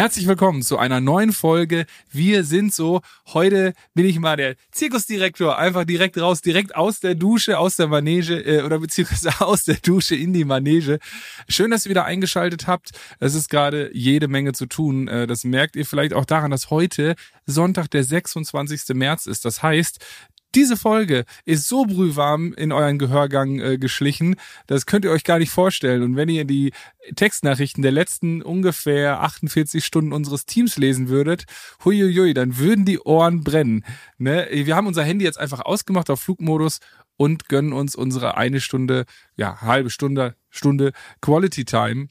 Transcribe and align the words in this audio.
Herzlich 0.00 0.26
willkommen 0.26 0.62
zu 0.62 0.78
einer 0.78 0.98
neuen 0.98 1.30
Folge. 1.30 1.84
Wir 2.10 2.42
sind 2.42 2.72
so. 2.72 3.02
Heute 3.34 3.74
bin 3.92 4.06
ich 4.06 4.18
mal 4.18 4.38
der 4.38 4.56
Zirkusdirektor. 4.72 5.58
Einfach 5.58 5.84
direkt 5.84 6.16
raus, 6.16 6.40
direkt 6.40 6.74
aus 6.74 7.00
der 7.00 7.14
Dusche, 7.14 7.58
aus 7.58 7.76
der 7.76 7.86
Manege 7.86 8.40
äh, 8.40 8.62
oder 8.62 8.78
beziehungsweise 8.78 9.30
aus 9.46 9.64
der 9.64 9.74
Dusche 9.74 10.16
in 10.16 10.32
die 10.32 10.46
Manege. 10.46 11.00
Schön, 11.48 11.70
dass 11.70 11.84
ihr 11.84 11.90
wieder 11.90 12.06
eingeschaltet 12.06 12.66
habt. 12.66 12.92
Es 13.18 13.34
ist 13.34 13.50
gerade 13.50 13.90
jede 13.92 14.26
Menge 14.26 14.54
zu 14.54 14.64
tun. 14.64 15.06
Äh, 15.06 15.26
das 15.26 15.44
merkt 15.44 15.76
ihr 15.76 15.84
vielleicht 15.84 16.14
auch 16.14 16.24
daran, 16.24 16.50
dass 16.50 16.70
heute 16.70 17.14
Sonntag, 17.44 17.90
der 17.90 18.02
26. 18.02 18.94
März 18.94 19.26
ist. 19.26 19.44
Das 19.44 19.62
heißt, 19.62 19.98
diese 20.54 20.76
Folge 20.76 21.24
ist 21.44 21.68
so 21.68 21.84
brühwarm 21.84 22.52
in 22.52 22.72
euren 22.72 22.98
Gehörgang 22.98 23.60
äh, 23.60 23.78
geschlichen, 23.78 24.36
das 24.66 24.86
könnt 24.86 25.04
ihr 25.04 25.10
euch 25.10 25.24
gar 25.24 25.38
nicht 25.38 25.50
vorstellen. 25.50 26.02
Und 26.02 26.16
wenn 26.16 26.28
ihr 26.28 26.44
die 26.44 26.72
Textnachrichten 27.14 27.82
der 27.82 27.92
letzten 27.92 28.42
ungefähr 28.42 29.20
48 29.20 29.84
Stunden 29.84 30.12
unseres 30.12 30.46
Teams 30.46 30.76
lesen 30.76 31.08
würdet, 31.08 31.44
huiuiui, 31.84 32.34
dann 32.34 32.58
würden 32.58 32.84
die 32.84 33.00
Ohren 33.00 33.44
brennen. 33.44 33.84
Ne? 34.18 34.48
Wir 34.50 34.76
haben 34.76 34.86
unser 34.86 35.04
Handy 35.04 35.24
jetzt 35.24 35.38
einfach 35.38 35.60
ausgemacht 35.60 36.10
auf 36.10 36.20
Flugmodus 36.20 36.80
und 37.16 37.48
gönnen 37.48 37.72
uns 37.72 37.94
unsere 37.94 38.36
eine 38.36 38.60
Stunde, 38.60 39.04
ja, 39.36 39.60
halbe 39.60 39.90
Stunde, 39.90 40.36
Stunde 40.48 40.92
Quality 41.20 41.64
Time, 41.64 42.08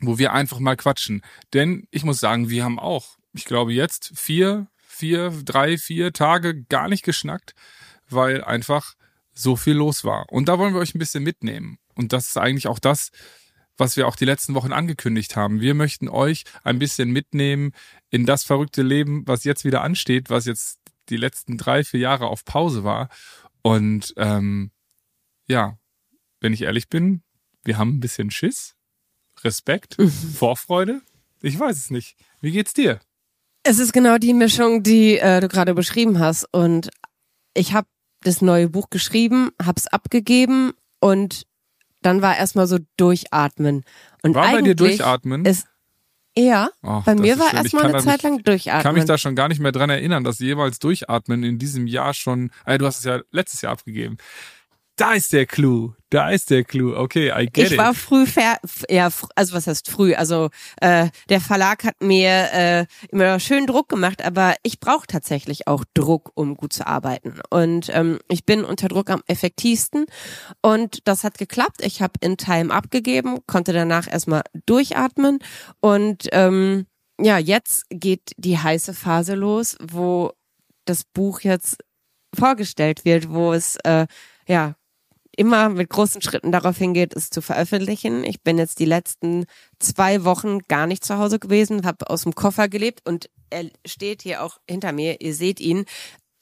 wo 0.00 0.18
wir 0.18 0.32
einfach 0.32 0.58
mal 0.58 0.76
quatschen. 0.76 1.22
Denn 1.54 1.86
ich 1.90 2.04
muss 2.04 2.20
sagen, 2.20 2.50
wir 2.50 2.64
haben 2.64 2.78
auch, 2.78 3.18
ich 3.32 3.44
glaube 3.44 3.72
jetzt 3.72 4.12
vier, 4.14 4.66
vier, 5.02 5.32
drei, 5.44 5.78
vier 5.78 6.12
Tage 6.12 6.62
gar 6.62 6.88
nicht 6.88 7.02
geschnackt, 7.02 7.56
weil 8.08 8.44
einfach 8.44 8.94
so 9.32 9.56
viel 9.56 9.74
los 9.74 10.04
war. 10.04 10.30
Und 10.30 10.48
da 10.48 10.60
wollen 10.60 10.74
wir 10.74 10.80
euch 10.80 10.94
ein 10.94 11.00
bisschen 11.00 11.24
mitnehmen. 11.24 11.80
Und 11.96 12.12
das 12.12 12.28
ist 12.28 12.36
eigentlich 12.36 12.68
auch 12.68 12.78
das, 12.78 13.10
was 13.76 13.96
wir 13.96 14.06
auch 14.06 14.14
die 14.14 14.26
letzten 14.26 14.54
Wochen 14.54 14.72
angekündigt 14.72 15.34
haben. 15.34 15.60
Wir 15.60 15.74
möchten 15.74 16.08
euch 16.08 16.44
ein 16.62 16.78
bisschen 16.78 17.10
mitnehmen 17.10 17.72
in 18.10 18.26
das 18.26 18.44
verrückte 18.44 18.82
Leben, 18.82 19.26
was 19.26 19.42
jetzt 19.42 19.64
wieder 19.64 19.82
ansteht, 19.82 20.30
was 20.30 20.46
jetzt 20.46 20.78
die 21.08 21.16
letzten 21.16 21.58
drei, 21.58 21.82
vier 21.82 21.98
Jahre 21.98 22.28
auf 22.28 22.44
Pause 22.44 22.84
war. 22.84 23.08
Und 23.62 24.14
ähm, 24.18 24.70
ja, 25.48 25.78
wenn 26.38 26.52
ich 26.52 26.62
ehrlich 26.62 26.88
bin, 26.88 27.24
wir 27.64 27.76
haben 27.76 27.96
ein 27.96 28.00
bisschen 28.00 28.30
Schiss, 28.30 28.76
Respekt. 29.42 29.96
Vorfreude. 30.38 31.02
Ich 31.40 31.58
weiß 31.58 31.76
es 31.76 31.90
nicht. 31.90 32.14
Wie 32.40 32.52
geht's 32.52 32.72
dir? 32.72 33.00
Es 33.64 33.78
ist 33.78 33.92
genau 33.92 34.18
die 34.18 34.34
Mischung, 34.34 34.82
die 34.82 35.18
äh, 35.18 35.40
du 35.40 35.48
gerade 35.48 35.74
beschrieben 35.74 36.18
hast. 36.18 36.46
Und 36.52 36.90
ich 37.54 37.74
habe 37.74 37.86
das 38.22 38.42
neue 38.42 38.68
Buch 38.68 38.90
geschrieben, 38.90 39.50
hab's 39.64 39.86
abgegeben 39.86 40.72
und 41.00 41.46
dann 42.02 42.22
war 42.22 42.36
erstmal 42.36 42.66
so 42.66 42.78
durchatmen. 42.96 43.84
Und 44.22 44.34
war 44.34 44.52
bei 44.52 44.62
dir 44.62 44.74
durchatmen? 44.74 45.44
Ist, 45.44 45.66
ja, 46.36 46.70
Ach, 46.82 47.04
bei 47.04 47.14
mir 47.14 47.38
war 47.38 47.52
erstmal 47.52 47.86
eine 47.86 48.02
Zeit 48.02 48.22
lang 48.22 48.42
durchatmen. 48.42 48.80
Ich 48.80 48.84
kann 48.84 48.94
mich 48.94 49.04
da 49.04 49.18
schon 49.18 49.36
gar 49.36 49.48
nicht 49.48 49.60
mehr 49.60 49.72
dran 49.72 49.90
erinnern, 49.90 50.24
dass 50.24 50.38
jemals 50.38 50.78
durchatmen 50.78 51.42
in 51.42 51.58
diesem 51.58 51.86
Jahr 51.86 52.14
schon, 52.14 52.50
äh, 52.64 52.78
du 52.78 52.86
hast 52.86 52.98
es 52.98 53.04
ja 53.04 53.20
letztes 53.30 53.60
Jahr 53.62 53.72
abgegeben. 53.72 54.16
Da 54.96 55.14
ist 55.14 55.32
der 55.32 55.46
Clou. 55.46 55.94
Da 56.10 56.28
ist 56.30 56.50
der 56.50 56.64
Clou. 56.64 56.94
Okay, 56.94 57.30
I 57.34 57.46
get 57.46 57.56
ich 57.56 57.64
it. 57.64 57.72
Ich 57.72 57.78
war 57.78 57.94
früh 57.94 58.26
fer 58.26 58.58
ja, 58.90 59.08
also 59.34 59.54
was 59.54 59.66
heißt 59.66 59.90
früh? 59.90 60.14
Also 60.14 60.50
äh, 60.82 61.08
der 61.30 61.40
Verlag 61.40 61.84
hat 61.84 62.02
mir 62.02 62.52
äh, 62.52 62.86
immer 63.10 63.40
schön 63.40 63.66
Druck 63.66 63.88
gemacht, 63.88 64.22
aber 64.22 64.54
ich 64.62 64.80
brauche 64.80 65.06
tatsächlich 65.06 65.66
auch 65.66 65.84
Druck, 65.94 66.30
um 66.34 66.56
gut 66.56 66.74
zu 66.74 66.86
arbeiten. 66.86 67.40
Und 67.48 67.88
ähm, 67.94 68.18
ich 68.28 68.44
bin 68.44 68.64
unter 68.64 68.88
Druck 68.88 69.08
am 69.08 69.22
effektivsten. 69.26 70.04
Und 70.60 70.98
das 71.08 71.24
hat 71.24 71.38
geklappt. 71.38 71.82
Ich 71.82 72.02
habe 72.02 72.14
in 72.20 72.36
Time 72.36 72.72
abgegeben, 72.72 73.38
konnte 73.46 73.72
danach 73.72 74.06
erstmal 74.12 74.42
durchatmen. 74.66 75.38
Und 75.80 76.28
ähm, 76.32 76.86
ja, 77.18 77.38
jetzt 77.38 77.84
geht 77.88 78.32
die 78.36 78.58
heiße 78.58 78.92
Phase 78.92 79.36
los, 79.36 79.78
wo 79.80 80.32
das 80.84 81.04
Buch 81.04 81.40
jetzt 81.40 81.78
vorgestellt 82.38 83.06
wird, 83.06 83.30
wo 83.30 83.54
es 83.54 83.76
äh, 83.84 84.06
ja 84.46 84.74
immer 85.36 85.68
mit 85.68 85.88
großen 85.88 86.22
Schritten 86.22 86.52
darauf 86.52 86.76
hingeht, 86.76 87.14
es 87.14 87.30
zu 87.30 87.40
veröffentlichen. 87.40 88.24
Ich 88.24 88.42
bin 88.42 88.58
jetzt 88.58 88.78
die 88.78 88.84
letzten 88.84 89.46
zwei 89.78 90.24
Wochen 90.24 90.60
gar 90.68 90.86
nicht 90.86 91.04
zu 91.04 91.18
Hause 91.18 91.38
gewesen, 91.38 91.86
habe 91.86 92.10
aus 92.10 92.22
dem 92.22 92.34
Koffer 92.34 92.68
gelebt 92.68 93.00
und 93.06 93.30
er 93.50 93.66
steht 93.86 94.22
hier 94.22 94.42
auch 94.42 94.58
hinter 94.68 94.92
mir. 94.92 95.20
Ihr 95.20 95.34
seht 95.34 95.60
ihn. 95.60 95.84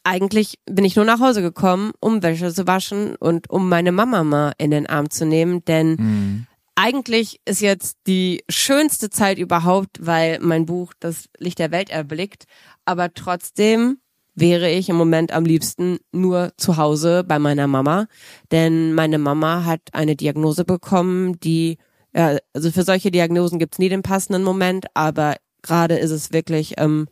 Eigentlich 0.04 0.58
bin 0.66 0.84
ich 0.84 0.96
nur 0.96 1.04
nach 1.04 1.20
Hause 1.20 1.42
gekommen, 1.42 1.92
um 2.00 2.22
Wäsche 2.22 2.52
zu 2.52 2.66
waschen 2.66 3.16
und 3.16 3.50
um 3.50 3.68
meine 3.68 3.92
Mama 3.92 4.24
mal 4.24 4.52
in 4.58 4.70
den 4.70 4.86
Arm 4.86 5.10
zu 5.10 5.26
nehmen, 5.26 5.62
denn 5.66 5.90
mhm. 5.90 6.46
eigentlich 6.74 7.40
ist 7.44 7.60
jetzt 7.60 7.98
die 8.06 8.42
schönste 8.48 9.10
Zeit 9.10 9.38
überhaupt, 9.38 9.98
weil 10.00 10.38
mein 10.40 10.64
Buch 10.64 10.94
das 11.00 11.28
Licht 11.38 11.58
der 11.58 11.70
Welt 11.70 11.90
erblickt. 11.90 12.44
Aber 12.86 13.12
trotzdem 13.12 13.98
wäre 14.40 14.70
ich 14.70 14.88
im 14.88 14.96
Moment 14.96 15.32
am 15.32 15.44
liebsten 15.44 15.98
nur 16.12 16.52
zu 16.56 16.76
Hause 16.76 17.24
bei 17.24 17.38
meiner 17.38 17.66
Mama, 17.66 18.06
denn 18.50 18.94
meine 18.94 19.18
Mama 19.18 19.64
hat 19.64 19.80
eine 19.92 20.16
Diagnose 20.16 20.64
bekommen, 20.64 21.38
die, 21.40 21.78
ja, 22.14 22.38
also 22.52 22.70
für 22.70 22.82
solche 22.82 23.10
Diagnosen 23.10 23.58
gibt's 23.58 23.78
nie 23.78 23.88
den 23.88 24.02
passenden 24.02 24.42
Moment, 24.42 24.86
aber 24.94 25.36
gerade 25.62 25.98
ist 25.98 26.10
es 26.10 26.32
wirklich, 26.32 26.74
ähm, 26.78 27.06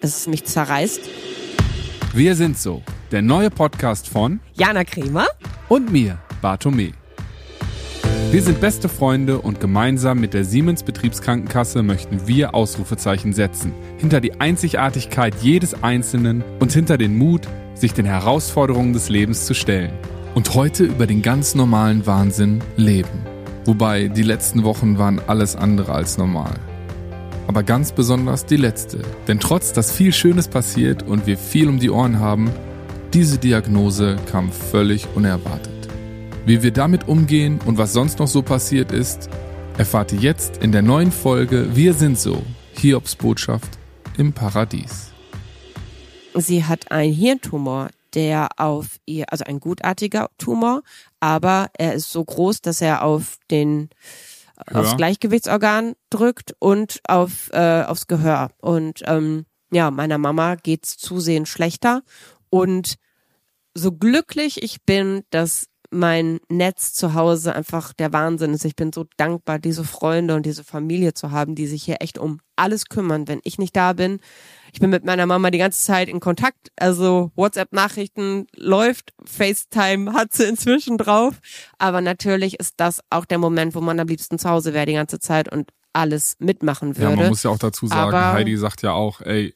dass 0.00 0.16
es 0.16 0.26
mich 0.26 0.44
zerreißt. 0.44 1.00
Wir 2.14 2.34
sind 2.34 2.58
so, 2.58 2.82
der 3.12 3.22
neue 3.22 3.50
Podcast 3.50 4.08
von 4.08 4.40
Jana 4.54 4.84
Kremer 4.84 5.26
und 5.68 5.92
mir, 5.92 6.18
Bartome. 6.42 6.99
Wir 8.30 8.42
sind 8.42 8.60
beste 8.60 8.88
Freunde 8.88 9.40
und 9.40 9.58
gemeinsam 9.58 10.20
mit 10.20 10.34
der 10.34 10.44
Siemens 10.44 10.84
Betriebskrankenkasse 10.84 11.82
möchten 11.82 12.28
wir 12.28 12.54
Ausrufezeichen 12.54 13.32
setzen. 13.32 13.72
Hinter 13.98 14.20
die 14.20 14.40
Einzigartigkeit 14.40 15.34
jedes 15.42 15.82
Einzelnen 15.82 16.44
und 16.60 16.72
hinter 16.72 16.96
den 16.96 17.18
Mut, 17.18 17.48
sich 17.74 17.92
den 17.92 18.06
Herausforderungen 18.06 18.92
des 18.92 19.08
Lebens 19.08 19.46
zu 19.46 19.54
stellen. 19.54 19.90
Und 20.36 20.54
heute 20.54 20.84
über 20.84 21.08
den 21.08 21.22
ganz 21.22 21.56
normalen 21.56 22.06
Wahnsinn 22.06 22.60
leben. 22.76 23.26
Wobei 23.64 24.06
die 24.06 24.22
letzten 24.22 24.62
Wochen 24.62 24.96
waren 24.96 25.20
alles 25.26 25.56
andere 25.56 25.92
als 25.92 26.16
normal. 26.16 26.54
Aber 27.48 27.64
ganz 27.64 27.90
besonders 27.90 28.46
die 28.46 28.56
letzte. 28.56 29.00
Denn 29.26 29.40
trotz 29.40 29.72
dass 29.72 29.90
viel 29.90 30.12
Schönes 30.12 30.46
passiert 30.46 31.02
und 31.02 31.26
wir 31.26 31.36
viel 31.36 31.68
um 31.68 31.80
die 31.80 31.90
Ohren 31.90 32.20
haben, 32.20 32.50
diese 33.12 33.38
Diagnose 33.38 34.16
kam 34.30 34.52
völlig 34.52 35.08
unerwartet. 35.16 35.69
Wie 36.50 36.64
wir 36.64 36.72
damit 36.72 37.06
umgehen 37.06 37.60
und 37.64 37.78
was 37.78 37.92
sonst 37.92 38.18
noch 38.18 38.26
so 38.26 38.42
passiert 38.42 38.90
ist, 38.90 39.30
erfahrt 39.78 40.12
ihr 40.12 40.18
jetzt 40.18 40.56
in 40.56 40.72
der 40.72 40.82
neuen 40.82 41.12
Folge 41.12 41.76
Wir 41.76 41.94
sind 41.94 42.18
so, 42.18 42.42
Hiobs 42.72 43.14
Botschaft 43.14 43.78
im 44.18 44.32
Paradies. 44.32 45.12
Sie 46.34 46.64
hat 46.64 46.90
einen 46.90 47.12
Hirntumor, 47.12 47.90
der 48.14 48.48
auf 48.56 48.98
ihr, 49.06 49.26
also 49.32 49.44
ein 49.44 49.60
gutartiger 49.60 50.28
Tumor, 50.38 50.82
aber 51.20 51.70
er 51.78 51.94
ist 51.94 52.10
so 52.10 52.24
groß, 52.24 52.62
dass 52.62 52.80
er 52.80 53.04
auf 53.04 53.38
den 53.52 53.88
ja. 54.72 54.80
aufs 54.80 54.96
Gleichgewichtsorgan 54.96 55.94
drückt 56.10 56.56
und 56.58 56.98
auf 57.06 57.50
äh, 57.52 57.84
aufs 57.84 58.08
Gehör. 58.08 58.50
Und 58.58 59.04
ähm, 59.06 59.46
ja, 59.70 59.92
meiner 59.92 60.18
Mama 60.18 60.56
geht's 60.56 60.96
zusehends 60.96 61.48
schlechter 61.48 62.02
und 62.48 62.96
so 63.72 63.92
glücklich 63.92 64.64
ich 64.64 64.82
bin, 64.82 65.22
dass 65.30 65.70
mein 65.90 66.40
Netz 66.48 66.92
zu 66.92 67.14
Hause 67.14 67.54
einfach 67.54 67.92
der 67.92 68.12
Wahnsinn 68.12 68.54
ist. 68.54 68.64
Ich 68.64 68.76
bin 68.76 68.92
so 68.92 69.06
dankbar, 69.16 69.58
diese 69.58 69.84
Freunde 69.84 70.34
und 70.34 70.46
diese 70.46 70.64
Familie 70.64 71.14
zu 71.14 71.30
haben, 71.30 71.54
die 71.54 71.66
sich 71.66 71.82
hier 71.82 71.96
echt 72.00 72.18
um 72.18 72.40
alles 72.56 72.86
kümmern, 72.86 73.26
wenn 73.26 73.40
ich 73.44 73.58
nicht 73.58 73.74
da 73.74 73.92
bin. 73.92 74.20
Ich 74.72 74.80
bin 74.80 74.90
mit 74.90 75.04
meiner 75.04 75.26
Mama 75.26 75.50
die 75.50 75.58
ganze 75.58 75.82
Zeit 75.82 76.08
in 76.08 76.20
Kontakt. 76.20 76.70
Also 76.76 77.32
WhatsApp-Nachrichten 77.34 78.46
läuft, 78.54 79.12
FaceTime 79.24 80.12
hat 80.12 80.32
sie 80.32 80.44
inzwischen 80.44 80.96
drauf. 80.96 81.40
Aber 81.78 82.00
natürlich 82.00 82.60
ist 82.60 82.74
das 82.76 83.00
auch 83.10 83.24
der 83.24 83.38
Moment, 83.38 83.74
wo 83.74 83.80
man 83.80 83.98
am 83.98 84.06
liebsten 84.06 84.38
zu 84.38 84.48
Hause 84.48 84.74
wäre 84.74 84.86
die 84.86 84.92
ganze 84.94 85.18
Zeit 85.18 85.50
und 85.50 85.70
alles 85.92 86.36
mitmachen 86.38 86.96
würde. 86.96 87.10
Ja, 87.10 87.16
man 87.16 87.28
muss 87.28 87.42
ja 87.42 87.50
auch 87.50 87.58
dazu 87.58 87.86
sagen, 87.86 88.14
Aber 88.14 88.32
Heidi 88.32 88.56
sagt 88.56 88.82
ja 88.82 88.92
auch, 88.92 89.20
ey, 89.22 89.54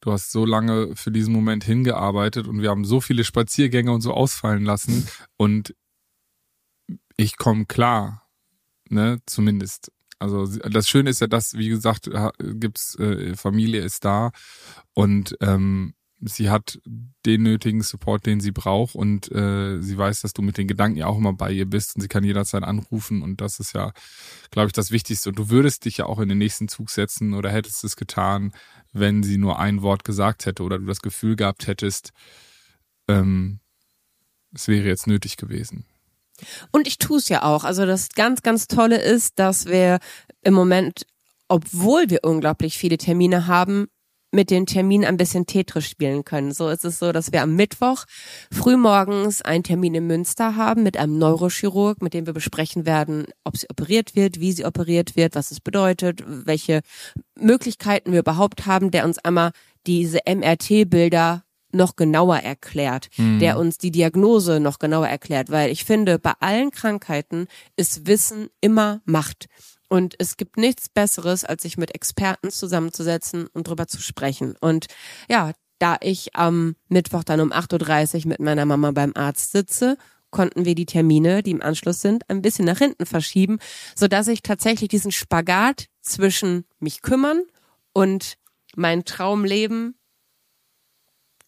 du 0.00 0.12
hast 0.12 0.32
so 0.32 0.44
lange 0.44 0.94
für 0.96 1.10
diesen 1.10 1.32
Moment 1.32 1.64
hingearbeitet 1.64 2.46
und 2.48 2.62
wir 2.62 2.70
haben 2.70 2.84
so 2.84 3.00
viele 3.00 3.24
Spaziergänge 3.24 3.92
und 3.92 4.00
so 4.00 4.12
ausfallen 4.12 4.64
lassen 4.64 5.06
und 5.36 5.74
ich 7.16 7.36
komme 7.36 7.66
klar, 7.66 8.26
ne, 8.88 9.18
zumindest. 9.26 9.92
Also 10.18 10.46
das 10.46 10.86
Schöne 10.86 11.08
ist 11.08 11.20
ja, 11.20 11.26
dass, 11.28 11.54
wie 11.54 11.70
gesagt, 11.70 12.10
gibt's 12.38 12.94
äh, 12.98 13.34
Familie 13.36 13.82
ist 13.82 14.04
da 14.04 14.32
und 14.92 15.34
ähm, 15.40 15.94
sie 16.22 16.50
hat 16.50 16.78
den 17.26 17.42
nötigen 17.42 17.82
Support, 17.82 18.26
den 18.26 18.40
sie 18.40 18.52
braucht 18.52 18.94
und 18.94 19.30
äh, 19.32 19.80
sie 19.80 19.96
weiß, 19.96 20.20
dass 20.22 20.32
du 20.32 20.42
mit 20.42 20.58
den 20.58 20.68
Gedanken 20.68 20.98
ja 20.98 21.06
auch 21.06 21.16
immer 21.16 21.32
bei 21.32 21.50
ihr 21.50 21.66
bist 21.66 21.94
und 21.94 22.02
sie 22.02 22.08
kann 22.08 22.24
jederzeit 22.24 22.62
anrufen 22.62 23.22
und 23.22 23.40
das 23.40 23.60
ist 23.60 23.74
ja, 23.74 23.92
glaube 24.50 24.68
ich, 24.68 24.72
das 24.72 24.90
Wichtigste. 24.90 25.30
Und 25.30 25.38
du 25.38 25.50
würdest 25.50 25.84
dich 25.84 25.98
ja 25.98 26.06
auch 26.06 26.18
in 26.18 26.28
den 26.28 26.38
nächsten 26.38 26.68
Zug 26.68 26.90
setzen 26.90 27.34
oder 27.34 27.50
hättest 27.50 27.84
es 27.84 27.96
getan, 27.96 28.52
wenn 28.92 29.22
sie 29.22 29.38
nur 29.38 29.58
ein 29.58 29.82
Wort 29.82 30.04
gesagt 30.04 30.46
hätte 30.46 30.62
oder 30.62 30.78
du 30.78 30.86
das 30.86 31.00
Gefühl 31.00 31.36
gehabt 31.36 31.66
hättest, 31.66 32.12
ähm, 33.08 33.60
es 34.54 34.68
wäre 34.68 34.86
jetzt 34.86 35.06
nötig 35.06 35.36
gewesen. 35.36 35.84
Und 36.70 36.88
ich 36.88 36.98
tue 36.98 37.18
es 37.18 37.28
ja 37.28 37.42
auch. 37.42 37.64
Also 37.64 37.86
das 37.86 38.10
ganz, 38.10 38.42
ganz 38.42 38.66
Tolle 38.66 39.00
ist, 39.00 39.38
dass 39.38 39.66
wir 39.66 39.98
im 40.42 40.54
Moment 40.54 41.04
obwohl 41.50 42.08
wir 42.08 42.20
unglaublich 42.22 42.78
viele 42.78 42.96
Termine 42.96 43.48
haben, 43.48 43.88
mit 44.32 44.50
den 44.50 44.66
Terminen 44.66 45.04
ein 45.04 45.16
bisschen 45.16 45.46
Tetris 45.46 45.86
spielen 45.86 46.24
können. 46.24 46.52
So 46.52 46.68
ist 46.68 46.84
es 46.84 46.98
so, 46.98 47.12
dass 47.12 47.32
wir 47.32 47.42
am 47.42 47.56
Mittwoch 47.56 48.04
frühmorgens 48.52 49.42
einen 49.42 49.64
Termin 49.64 49.94
in 49.94 50.06
Münster 50.06 50.56
haben 50.56 50.82
mit 50.82 50.96
einem 50.96 51.18
Neurochirurg, 51.18 52.02
mit 52.02 52.14
dem 52.14 52.26
wir 52.26 52.32
besprechen 52.32 52.86
werden, 52.86 53.26
ob 53.44 53.56
sie 53.56 53.68
operiert 53.68 54.14
wird, 54.14 54.40
wie 54.40 54.52
sie 54.52 54.64
operiert 54.64 55.16
wird, 55.16 55.34
was 55.34 55.50
es 55.50 55.60
bedeutet, 55.60 56.22
welche 56.26 56.80
Möglichkeiten 57.38 58.12
wir 58.12 58.20
überhaupt 58.20 58.66
haben, 58.66 58.90
der 58.90 59.04
uns 59.04 59.18
einmal 59.18 59.50
diese 59.86 60.20
MRT-Bilder 60.26 61.42
noch 61.72 61.96
genauer 61.96 62.38
erklärt, 62.38 63.08
mhm. 63.16 63.38
der 63.38 63.58
uns 63.58 63.78
die 63.78 63.90
Diagnose 63.90 64.60
noch 64.60 64.78
genauer 64.78 65.08
erklärt, 65.08 65.50
weil 65.50 65.70
ich 65.70 65.84
finde, 65.84 66.18
bei 66.18 66.32
allen 66.40 66.70
Krankheiten 66.70 67.46
ist 67.76 68.06
Wissen 68.06 68.48
immer 68.60 69.00
Macht. 69.04 69.46
Und 69.90 70.14
es 70.18 70.36
gibt 70.36 70.56
nichts 70.56 70.88
Besseres, 70.88 71.44
als 71.44 71.62
sich 71.62 71.76
mit 71.76 71.94
Experten 71.94 72.50
zusammenzusetzen 72.50 73.48
und 73.48 73.66
drüber 73.66 73.88
zu 73.88 74.00
sprechen. 74.00 74.54
Und 74.60 74.86
ja, 75.28 75.52
da 75.80 75.96
ich 76.00 76.36
am 76.36 76.76
Mittwoch 76.88 77.24
dann 77.24 77.40
um 77.40 77.52
8.30 77.52 78.20
Uhr 78.20 78.28
mit 78.28 78.38
meiner 78.38 78.66
Mama 78.66 78.92
beim 78.92 79.12
Arzt 79.16 79.50
sitze, 79.50 79.98
konnten 80.30 80.64
wir 80.64 80.76
die 80.76 80.86
Termine, 80.86 81.42
die 81.42 81.50
im 81.50 81.60
Anschluss 81.60 82.00
sind, 82.00 82.28
ein 82.30 82.40
bisschen 82.40 82.66
nach 82.66 82.78
hinten 82.78 83.04
verschieben, 83.04 83.58
so 83.96 84.06
dass 84.06 84.28
ich 84.28 84.42
tatsächlich 84.42 84.90
diesen 84.90 85.10
Spagat 85.10 85.86
zwischen 86.02 86.66
mich 86.78 87.02
kümmern 87.02 87.42
und 87.92 88.36
mein 88.76 89.04
Traumleben 89.04 89.96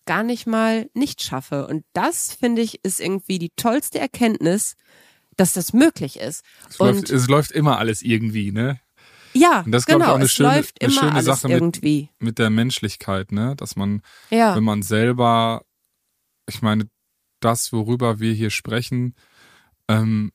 gar 0.04 0.24
nicht 0.24 0.48
mal 0.48 0.90
nicht 0.94 1.22
schaffe. 1.22 1.68
Und 1.68 1.84
das 1.92 2.32
finde 2.32 2.62
ich 2.62 2.84
ist 2.84 2.98
irgendwie 2.98 3.38
die 3.38 3.52
tollste 3.54 4.00
Erkenntnis, 4.00 4.74
dass 5.36 5.52
das 5.52 5.72
möglich 5.72 6.18
ist. 6.18 6.44
Es, 6.68 6.78
und 6.78 6.94
läuft, 6.94 7.10
es 7.10 7.28
läuft 7.28 7.50
immer 7.52 7.78
alles 7.78 8.02
irgendwie, 8.02 8.52
ne? 8.52 8.80
Ja, 9.34 9.60
und 9.60 9.72
das 9.72 9.86
genau. 9.86 10.04
Ich, 10.04 10.10
auch 10.10 10.14
eine 10.16 10.24
es 10.24 10.32
schöne, 10.32 10.56
läuft 10.56 10.80
eine 10.82 10.92
immer 10.92 11.00
schöne 11.00 11.14
alles 11.14 11.24
Sache 11.24 11.48
irgendwie. 11.48 12.00
Mit, 12.18 12.22
mit 12.22 12.38
der 12.38 12.50
Menschlichkeit, 12.50 13.32
ne? 13.32 13.56
Dass 13.56 13.76
man, 13.76 14.02
ja. 14.30 14.54
wenn 14.56 14.64
man 14.64 14.82
selber, 14.82 15.64
ich 16.48 16.62
meine, 16.62 16.88
das, 17.40 17.72
worüber 17.72 18.20
wir 18.20 18.32
hier 18.34 18.50
sprechen, 18.50 19.14
ähm, 19.88 20.32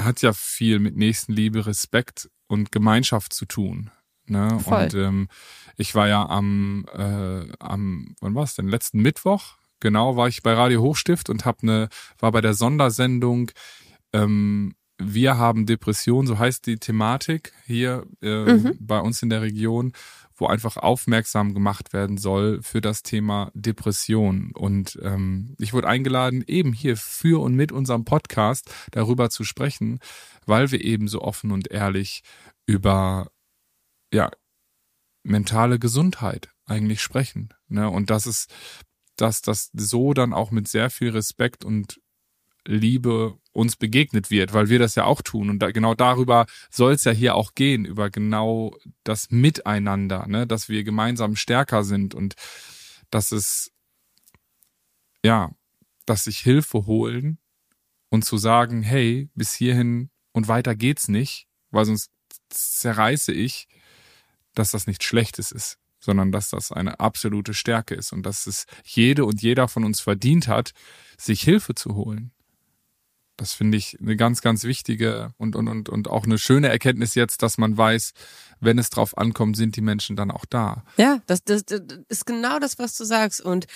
hat 0.00 0.22
ja 0.22 0.32
viel 0.32 0.78
mit 0.78 0.96
Nächstenliebe, 0.96 1.66
Respekt 1.66 2.30
und 2.48 2.72
Gemeinschaft 2.72 3.32
zu 3.32 3.46
tun. 3.46 3.90
Ne? 4.26 4.60
Voll. 4.60 4.84
Und 4.84 4.94
ähm, 4.94 5.28
ich 5.76 5.94
war 5.94 6.08
ja 6.08 6.26
am, 6.26 6.86
äh, 6.92 7.52
am, 7.58 8.14
wann 8.20 8.34
war 8.34 8.44
es 8.44 8.54
denn? 8.54 8.68
Letzten 8.68 9.00
Mittwoch 9.00 9.56
genau, 9.80 10.16
war 10.16 10.28
ich 10.28 10.42
bei 10.42 10.52
Radio 10.52 10.82
Hochstift 10.82 11.30
und 11.30 11.44
hab 11.44 11.62
ne, 11.62 11.88
war 12.18 12.32
bei 12.32 12.40
der 12.40 12.54
Sondersendung 12.54 13.50
ähm, 14.12 14.74
Wir 14.98 15.38
haben 15.38 15.66
Depression, 15.66 16.26
so 16.26 16.38
heißt 16.38 16.66
die 16.66 16.78
Thematik 16.78 17.52
hier 17.66 18.06
äh, 18.22 18.52
mhm. 18.52 18.76
bei 18.80 19.00
uns 19.00 19.22
in 19.22 19.30
der 19.30 19.42
Region, 19.42 19.92
wo 20.36 20.46
einfach 20.46 20.76
aufmerksam 20.76 21.54
gemacht 21.54 21.92
werden 21.92 22.16
soll 22.16 22.62
für 22.62 22.80
das 22.80 23.02
Thema 23.02 23.50
Depression. 23.54 24.52
Und 24.54 24.98
ähm, 25.02 25.54
ich 25.58 25.72
wurde 25.72 25.88
eingeladen, 25.88 26.42
eben 26.46 26.72
hier 26.72 26.96
für 26.96 27.42
und 27.42 27.54
mit 27.54 27.72
unserem 27.72 28.04
Podcast 28.04 28.72
darüber 28.90 29.30
zu 29.30 29.44
sprechen, 29.44 30.00
weil 30.46 30.70
wir 30.70 30.82
eben 30.82 31.08
so 31.08 31.20
offen 31.20 31.52
und 31.52 31.70
ehrlich 31.70 32.22
über 32.66 33.30
ja 34.12 34.30
mentale 35.22 35.78
Gesundheit 35.78 36.50
eigentlich 36.66 37.02
sprechen. 37.02 37.50
Ne? 37.68 37.88
Und 37.90 38.10
das 38.10 38.26
ist 38.26 38.52
dass 39.20 39.42
das 39.42 39.70
so 39.74 40.14
dann 40.14 40.32
auch 40.32 40.50
mit 40.50 40.68
sehr 40.68 40.90
viel 40.90 41.10
Respekt 41.10 41.64
und 41.64 42.00
Liebe 42.66 43.38
uns 43.52 43.76
begegnet 43.76 44.30
wird, 44.30 44.52
weil 44.52 44.68
wir 44.68 44.78
das 44.78 44.94
ja 44.94 45.04
auch 45.04 45.22
tun. 45.22 45.50
Und 45.50 45.60
da, 45.60 45.70
genau 45.70 45.94
darüber 45.94 46.46
soll 46.70 46.92
es 46.92 47.04
ja 47.04 47.12
hier 47.12 47.34
auch 47.34 47.54
gehen, 47.54 47.84
über 47.84 48.10
genau 48.10 48.76
das 49.02 49.30
Miteinander, 49.30 50.26
ne? 50.26 50.46
dass 50.46 50.68
wir 50.68 50.84
gemeinsam 50.84 51.36
stärker 51.36 51.82
sind 51.84 52.14
und 52.14 52.34
dass 53.10 53.32
es, 53.32 53.72
ja, 55.24 55.50
dass 56.06 56.24
sich 56.24 56.38
Hilfe 56.38 56.86
holen 56.86 57.38
und 58.10 58.24
zu 58.24 58.36
sagen, 58.36 58.82
hey, 58.82 59.30
bis 59.34 59.54
hierhin 59.54 60.10
und 60.32 60.48
weiter 60.48 60.76
geht's 60.76 61.08
nicht, 61.08 61.48
weil 61.70 61.86
sonst 61.86 62.10
zerreiße 62.50 63.32
ich, 63.32 63.68
dass 64.54 64.70
das 64.70 64.86
nichts 64.86 65.04
Schlechtes 65.04 65.50
ist 65.50 65.79
sondern 66.00 66.32
dass 66.32 66.50
das 66.50 66.72
eine 66.72 66.98
absolute 66.98 67.54
Stärke 67.54 67.94
ist 67.94 68.12
und 68.12 68.24
dass 68.24 68.46
es 68.46 68.66
jede 68.84 69.24
und 69.24 69.42
jeder 69.42 69.68
von 69.68 69.84
uns 69.84 70.00
verdient 70.00 70.48
hat, 70.48 70.72
sich 71.18 71.42
Hilfe 71.42 71.74
zu 71.74 71.94
holen. 71.94 72.32
Das 73.36 73.54
finde 73.54 73.78
ich 73.78 73.98
eine 73.98 74.16
ganz, 74.16 74.42
ganz 74.42 74.64
wichtige 74.64 75.32
und, 75.38 75.56
und, 75.56 75.66
und, 75.68 75.88
und 75.88 76.08
auch 76.08 76.24
eine 76.24 76.36
schöne 76.36 76.68
Erkenntnis 76.68 77.14
jetzt, 77.14 77.42
dass 77.42 77.56
man 77.56 77.74
weiß, 77.74 78.12
wenn 78.60 78.78
es 78.78 78.90
drauf 78.90 79.16
ankommt, 79.16 79.56
sind 79.56 79.76
die 79.76 79.80
Menschen 79.80 80.14
dann 80.14 80.30
auch 80.30 80.44
da. 80.44 80.84
Ja, 80.98 81.20
das, 81.26 81.42
das, 81.44 81.64
das 81.64 81.80
ist 82.08 82.26
genau 82.26 82.58
das, 82.58 82.78
was 82.78 82.98
du 82.98 83.04
sagst. 83.04 83.40
Und 83.40 83.66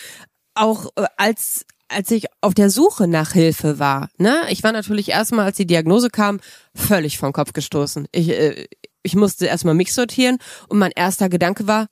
auch 0.53 0.91
äh, 0.97 1.07
als, 1.17 1.65
als 1.89 2.11
ich 2.11 2.27
auf 2.43 2.53
der 2.53 2.69
Suche 2.69 3.09
nach 3.09 3.33
Hilfe 3.33 3.79
war, 3.79 4.11
ne, 4.19 4.43
ich 4.51 4.63
war 4.63 4.73
natürlich 4.73 5.09
erstmal, 5.09 5.47
als 5.47 5.57
die 5.57 5.67
Diagnose 5.67 6.11
kam, 6.11 6.41
völlig 6.75 7.17
vom 7.17 7.33
Kopf 7.33 7.55
gestoßen. 7.55 8.07
Ich, 8.13 8.29
äh, 8.29 8.67
ich 9.03 9.17
musste 9.17 9.47
erstmal 9.47 9.75
mich 9.75 9.95
sortieren 9.95 10.37
und 10.69 10.79
mein 10.79 10.93
erster 10.93 11.31
Gedanke 11.31 11.67
war, 11.67 11.89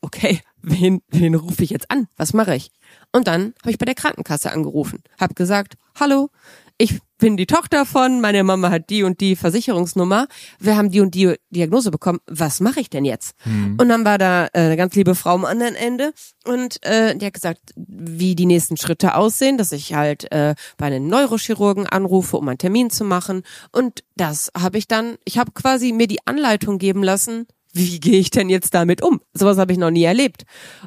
okay, 0.00 0.40
wen, 0.62 1.02
wen 1.08 1.34
rufe 1.34 1.62
ich 1.62 1.70
jetzt 1.70 1.90
an? 1.90 2.08
Was 2.16 2.32
mache 2.32 2.54
ich? 2.54 2.70
Und 3.12 3.26
dann 3.26 3.54
habe 3.60 3.70
ich 3.70 3.78
bei 3.78 3.86
der 3.86 3.94
Krankenkasse 3.94 4.50
angerufen, 4.50 5.02
habe 5.18 5.34
gesagt, 5.34 5.74
hallo, 5.98 6.30
ich 6.76 6.98
bin 7.18 7.36
die 7.36 7.46
Tochter 7.46 7.86
von, 7.86 8.20
meine 8.20 8.42
Mama 8.42 8.70
hat 8.70 8.90
die 8.90 9.04
und 9.04 9.20
die 9.20 9.36
Versicherungsnummer, 9.36 10.26
wir 10.58 10.76
haben 10.76 10.90
die 10.90 11.00
und 11.00 11.14
die 11.14 11.36
Diagnose 11.50 11.92
bekommen, 11.92 12.18
was 12.26 12.60
mache 12.60 12.80
ich 12.80 12.90
denn 12.90 13.04
jetzt? 13.04 13.36
Mhm. 13.44 13.76
Und 13.80 13.88
dann 13.88 14.04
war 14.04 14.18
da 14.18 14.46
äh, 14.46 14.60
eine 14.60 14.76
ganz 14.76 14.94
liebe 14.96 15.14
Frau 15.14 15.34
am 15.34 15.44
anderen 15.44 15.76
Ende 15.76 16.12
und 16.44 16.84
äh, 16.84 17.16
die 17.16 17.26
hat 17.26 17.34
gesagt, 17.34 17.60
wie 17.76 18.34
die 18.34 18.46
nächsten 18.46 18.76
Schritte 18.76 19.14
aussehen, 19.14 19.56
dass 19.56 19.70
ich 19.70 19.94
halt 19.94 20.30
äh, 20.32 20.56
bei 20.76 20.86
einem 20.86 21.06
Neurochirurgen 21.06 21.86
anrufe, 21.86 22.36
um 22.36 22.48
einen 22.48 22.58
Termin 22.58 22.90
zu 22.90 23.04
machen 23.04 23.44
und 23.70 24.02
das 24.16 24.50
habe 24.58 24.78
ich 24.78 24.88
dann, 24.88 25.16
ich 25.24 25.38
habe 25.38 25.52
quasi 25.52 25.92
mir 25.92 26.08
die 26.08 26.26
Anleitung 26.26 26.78
geben 26.78 27.04
lassen, 27.04 27.46
wie 27.74 28.00
gehe 28.00 28.18
ich 28.18 28.30
denn 28.30 28.48
jetzt 28.48 28.74
damit 28.74 29.02
um? 29.02 29.20
Sowas 29.34 29.58
habe 29.58 29.72
ich 29.72 29.78
noch 29.78 29.90
nie 29.90 30.04
erlebt. 30.04 30.44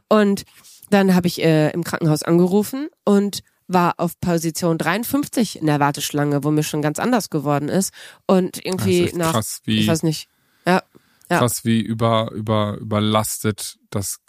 Und 0.10 0.44
dann 0.89 1.13
habe 1.13 1.28
ich 1.28 1.44
äh, 1.44 1.69
im 1.72 1.84
Krankenhaus 1.84 2.24
angerufen 2.24 2.88
und 3.04 3.44
war 3.68 3.95
auf 3.98 4.19
Position 4.22 4.78
53 4.78 5.60
in 5.60 5.66
der 5.66 5.80
Warteschlange, 5.80 6.44
wo 6.44 6.51
mir 6.51 6.63
schon 6.63 6.81
ganz 6.81 7.00
anders 7.00 7.30
geworden 7.30 7.68
ist. 7.68 7.94
Und 8.25 8.66
irgendwie 8.66 9.12
nach, 9.13 9.34
krass, 9.34 9.62
wie, 9.66 9.80
ich 9.80 9.88
weiß 9.88 10.04
nicht, 10.04 10.30
ja, 10.66 10.81
ja. 11.30 11.39
krass 11.39 11.66
wie 11.66 11.81
über, 11.81 12.31
über, 12.31 12.78
überlastet 12.78 13.77
das 13.89 14.20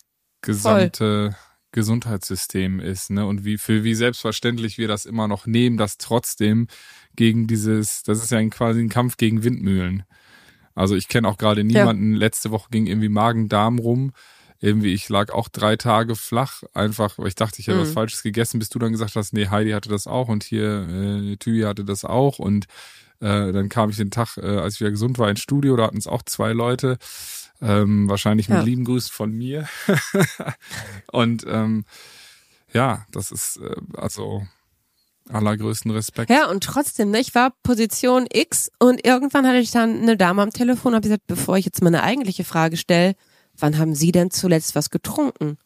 gesamte 0.43 1.31
Voll. 1.31 1.37
Gesundheitssystem 1.71 2.81
ist, 2.81 3.11
ne? 3.11 3.27
Und 3.27 3.45
wie, 3.45 3.59
für 3.59 3.85
wie 3.85 3.95
selbstverständlich 3.95 4.79
wir 4.79 4.89
das 4.89 5.05
immer 5.05 5.29
noch 5.29 5.47
nehmen, 5.47 5.77
dass 5.77 5.99
trotzdem 5.99 6.67
gegen 7.15 7.47
dieses, 7.47 8.03
das 8.03 8.23
ist 8.23 8.31
ja 8.31 8.39
ein, 8.39 8.51
quasi 8.51 8.81
ein 8.81 8.89
Kampf 8.89 9.17
gegen 9.17 9.45
Windmühlen. 9.45 10.05
Also 10.79 10.95
ich 10.95 11.09
kenne 11.09 11.27
auch 11.29 11.39
gerade 11.39 11.65
niemanden, 11.65 12.13
ja. 12.13 12.19
letzte 12.19 12.51
Woche 12.53 12.69
ging 12.71 12.87
irgendwie 12.87 13.09
Magen-Darm 13.09 13.79
rum. 13.79 14.13
Irgendwie, 14.61 14.93
ich 14.93 15.09
lag 15.09 15.33
auch 15.33 15.49
drei 15.49 15.77
Tage 15.77 16.17
flach, 16.17 16.63
einfach, 16.73 17.19
weil 17.19 17.29
ich 17.29 17.35
dachte, 17.35 17.61
ich 17.61 17.67
hätte 17.67 17.79
mhm. 17.79 17.83
was 17.83 17.93
Falsches 17.93 18.23
gegessen, 18.23 18.59
bis 18.59 18.69
du 18.71 18.79
dann 18.79 18.93
gesagt 18.93 19.15
hast, 19.15 19.33
nee, 19.33 19.49
Heidi 19.49 19.71
hatte 19.71 19.89
das 19.89 20.07
auch 20.07 20.29
und 20.29 20.43
hier 20.43 20.89
äh, 20.89 21.37
Tüi 21.37 21.63
hatte 21.63 21.85
das 21.85 22.05
auch 22.05 22.39
und 22.39 22.67
äh, 23.21 23.53
dann 23.53 23.69
kam 23.69 23.91
ich 23.91 23.97
den 23.97 24.11
Tag, 24.11 24.37
äh, 24.37 24.59
als 24.59 24.75
ich 24.75 24.81
wieder 24.81 24.91
gesund 24.91 25.19
war, 25.19 25.31
ins 25.31 25.41
Studio, 25.41 25.77
da 25.77 25.85
hatten 25.85 25.99
es 25.99 26.07
auch 26.07 26.23
zwei 26.23 26.53
Leute, 26.53 26.99
ähm, 27.61 28.09
wahrscheinlich 28.09 28.49
mit 28.49 28.59
ja. 28.59 28.65
lieben 28.65 28.85
Grüßen 28.85 29.13
von 29.13 29.33
mir. 29.33 29.69
und 31.13 31.45
ähm, 31.49 31.85
ja, 32.73 33.05
das 33.11 33.31
ist 33.31 33.59
äh, 33.59 33.77
also 33.97 34.47
Allergrößten 35.31 35.91
Respekt. 35.91 36.31
Ja, 36.31 36.49
und 36.49 36.65
trotzdem, 36.65 37.11
ne, 37.11 37.21
ich 37.21 37.35
war 37.35 37.53
Position 37.63 38.27
X 38.33 38.71
und 38.79 39.05
irgendwann 39.07 39.47
hatte 39.47 39.59
ich 39.59 39.71
dann 39.71 40.03
eine 40.03 40.17
Dame 40.17 40.43
am 40.43 40.53
Telefon 40.53 40.93
und 40.93 40.97
habe 40.97 41.09
gesagt, 41.09 41.27
bevor 41.27 41.57
ich 41.59 41.65
jetzt 41.65 41.83
meine 41.83 42.03
eigentliche 42.03 42.45
Frage 42.45 42.77
stelle, 42.77 43.15
wann 43.57 43.79
haben 43.79 43.95
Sie 43.95 44.13
denn 44.13 44.31
zuletzt 44.31 44.75
was 44.75 44.91
getrunken? 44.91 45.59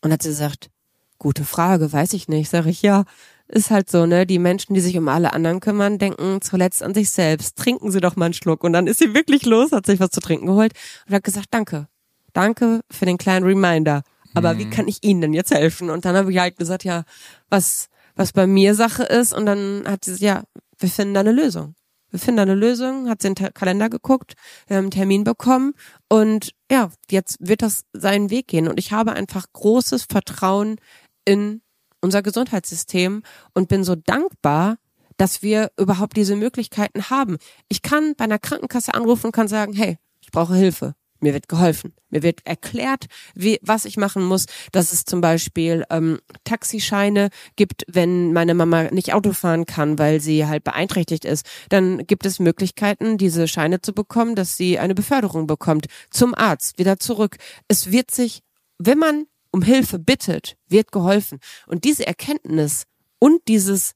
Und 0.00 0.12
hat 0.12 0.22
sie 0.22 0.28
gesagt, 0.28 0.70
gute 1.18 1.44
Frage, 1.44 1.92
weiß 1.92 2.12
ich 2.12 2.28
nicht. 2.28 2.50
Sag 2.50 2.66
ich, 2.66 2.82
ja, 2.82 3.04
ist 3.48 3.70
halt 3.70 3.90
so, 3.90 4.06
ne? 4.06 4.26
Die 4.26 4.38
Menschen, 4.38 4.74
die 4.74 4.80
sich 4.80 4.96
um 4.96 5.08
alle 5.08 5.32
anderen 5.32 5.60
kümmern, 5.60 5.98
denken 5.98 6.40
zuletzt 6.40 6.82
an 6.82 6.94
sich 6.94 7.10
selbst. 7.10 7.56
Trinken 7.56 7.90
Sie 7.90 8.00
doch 8.00 8.16
mal 8.16 8.26
einen 8.26 8.34
Schluck. 8.34 8.64
Und 8.64 8.72
dann 8.72 8.86
ist 8.86 8.98
sie 8.98 9.14
wirklich 9.14 9.44
los, 9.46 9.72
hat 9.72 9.86
sich 9.86 10.00
was 10.00 10.10
zu 10.10 10.20
trinken 10.20 10.46
geholt 10.46 10.72
und 11.06 11.14
hat 11.14 11.24
gesagt, 11.24 11.48
danke. 11.50 11.88
Danke 12.32 12.80
für 12.90 13.06
den 13.06 13.16
kleinen 13.16 13.46
Reminder. 13.46 14.02
Aber 14.34 14.54
mhm. 14.54 14.58
wie 14.58 14.70
kann 14.70 14.88
ich 14.88 14.98
Ihnen 15.02 15.20
denn 15.20 15.32
jetzt 15.32 15.54
helfen? 15.54 15.88
Und 15.90 16.04
dann 16.04 16.16
habe 16.16 16.32
ich 16.32 16.38
halt 16.38 16.58
gesagt, 16.58 16.84
ja, 16.84 17.04
was, 17.48 17.88
was 18.14 18.32
bei 18.32 18.46
mir 18.46 18.74
Sache 18.74 19.04
ist. 19.04 19.32
Und 19.32 19.46
dann 19.46 19.84
hat 19.86 20.04
sie 20.04 20.24
ja, 20.24 20.44
wir 20.78 20.88
finden 20.88 21.14
da 21.14 21.20
eine 21.20 21.32
Lösung. 21.32 21.74
Wir 22.10 22.20
finden 22.20 22.36
da 22.36 22.42
eine 22.42 22.54
Lösung, 22.54 23.08
hat 23.08 23.22
sie 23.22 23.28
in 23.28 23.34
den 23.34 23.52
Kalender 23.54 23.90
geguckt, 23.90 24.34
wir 24.68 24.76
haben 24.76 24.84
einen 24.84 24.90
Termin 24.92 25.24
bekommen 25.24 25.74
und 26.08 26.52
ja, 26.70 26.92
jetzt 27.10 27.38
wird 27.40 27.60
das 27.60 27.86
seinen 27.92 28.30
Weg 28.30 28.46
gehen. 28.46 28.68
Und 28.68 28.78
ich 28.78 28.92
habe 28.92 29.14
einfach 29.14 29.46
großes 29.52 30.04
Vertrauen 30.04 30.76
in 31.24 31.60
unser 32.00 32.22
Gesundheitssystem 32.22 33.24
und 33.52 33.68
bin 33.68 33.82
so 33.82 33.96
dankbar, 33.96 34.76
dass 35.16 35.42
wir 35.42 35.72
überhaupt 35.76 36.16
diese 36.16 36.36
Möglichkeiten 36.36 37.10
haben. 37.10 37.36
Ich 37.68 37.82
kann 37.82 38.14
bei 38.16 38.24
einer 38.24 38.38
Krankenkasse 38.38 38.94
anrufen 38.94 39.26
und 39.26 39.32
kann 39.32 39.48
sagen, 39.48 39.72
hey, 39.72 39.98
brauche 40.34 40.56
Hilfe. 40.56 40.94
Mir 41.24 41.32
wird 41.32 41.48
geholfen. 41.48 41.94
Mir 42.10 42.22
wird 42.22 42.44
erklärt, 42.44 43.06
wie, 43.34 43.58
was 43.62 43.86
ich 43.86 43.96
machen 43.96 44.22
muss, 44.24 44.44
dass 44.72 44.92
es 44.92 45.06
zum 45.06 45.22
Beispiel 45.22 45.84
ähm, 45.88 46.20
Taxischeine 46.44 47.30
gibt, 47.56 47.82
wenn 47.88 48.34
meine 48.34 48.52
Mama 48.52 48.90
nicht 48.90 49.14
Auto 49.14 49.32
fahren 49.32 49.64
kann, 49.64 49.98
weil 49.98 50.20
sie 50.20 50.46
halt 50.46 50.64
beeinträchtigt 50.64 51.24
ist. 51.24 51.46
Dann 51.70 52.06
gibt 52.06 52.26
es 52.26 52.40
Möglichkeiten, 52.40 53.16
diese 53.16 53.48
Scheine 53.48 53.80
zu 53.80 53.94
bekommen, 53.94 54.34
dass 54.34 54.58
sie 54.58 54.78
eine 54.78 54.94
Beförderung 54.94 55.46
bekommt 55.46 55.86
zum 56.10 56.34
Arzt, 56.34 56.78
wieder 56.78 56.98
zurück. 56.98 57.38
Es 57.68 57.90
wird 57.90 58.10
sich, 58.10 58.42
wenn 58.76 58.98
man 58.98 59.24
um 59.50 59.62
Hilfe 59.62 59.98
bittet, 59.98 60.58
wird 60.68 60.92
geholfen. 60.92 61.40
Und 61.66 61.84
diese 61.84 62.06
Erkenntnis 62.06 62.84
und 63.18 63.48
dieses 63.48 63.92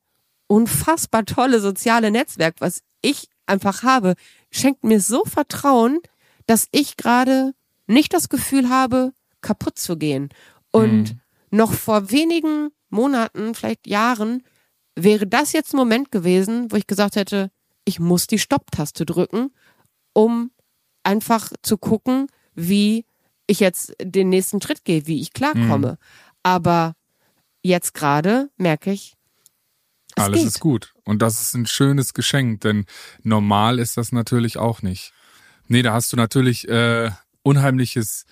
unfassbar 0.47 1.26
tolle 1.26 1.61
soziale 1.61 2.11
Netzwerk, 2.11 2.54
was 2.61 2.80
ich 3.02 3.28
einfach 3.44 3.82
habe, 3.82 4.14
schenkt 4.50 4.82
mir 4.82 5.00
so 5.00 5.26
Vertrauen, 5.26 6.00
dass 6.49 6.67
ich 6.73 6.97
gerade 6.97 7.52
nicht 7.87 8.14
das 8.14 8.31
Gefühl 8.31 8.71
habe, 8.71 9.12
kaputt 9.43 9.78
zu 9.78 9.99
gehen. 9.99 10.31
Und 10.73 11.12
mhm. 11.12 11.21
noch 11.50 11.73
vor 11.73 12.11
wenigen 12.11 12.71
Monaten, 12.88 13.55
vielleicht 13.55 13.87
Jahren, 13.87 14.43
wäre 14.97 15.26
das 15.26 15.52
jetzt 15.52 15.75
ein 15.75 15.76
Moment 15.76 16.11
gewesen, 16.11 16.73
wo 16.73 16.76
ich 16.76 16.87
gesagt 16.87 17.17
hätte, 17.17 17.50
ich 17.85 18.00
muss 18.00 18.26
die 18.26 18.38
Stopptaste 18.38 19.05
drücken, 19.05 19.50
um 20.14 20.50
einfach 21.02 21.52
zu 21.62 21.76
gucken, 21.76 22.28
wie 22.55 23.05
ich 23.47 23.61
jetzt 23.61 23.95
den 24.02 24.31
nächsten 24.31 24.61
Schritt 24.62 24.85
gehe, 24.85 25.07
wie 25.07 25.21
ich 25.21 25.35
klarkomme. 25.35 25.93
Mhm. 25.93 26.07
Aber 26.43 26.95
jetzt 27.62 27.93
gerade 27.93 28.49
merke 28.57 28.90
ich, 28.90 29.17
alles 30.17 30.38
geht. 30.38 30.49
ist 30.49 30.61
gut. 30.61 30.95
Und 31.05 31.21
das 31.21 31.43
ist 31.43 31.55
ein 31.55 31.67
schönes 31.67 32.14
Geschenk, 32.14 32.62
denn 32.62 32.87
normal 33.23 33.78
ist 33.78 33.99
das 33.99 34.12
natürlich 34.12 34.57
auch 34.57 34.81
nicht. 34.81 35.12
Nee, 35.68 35.82
da 35.82 35.92
hast 35.92 36.12
du 36.12 36.16
natürlich 36.16 36.68
äh, 36.68 37.10
unheimliches, 37.42 38.25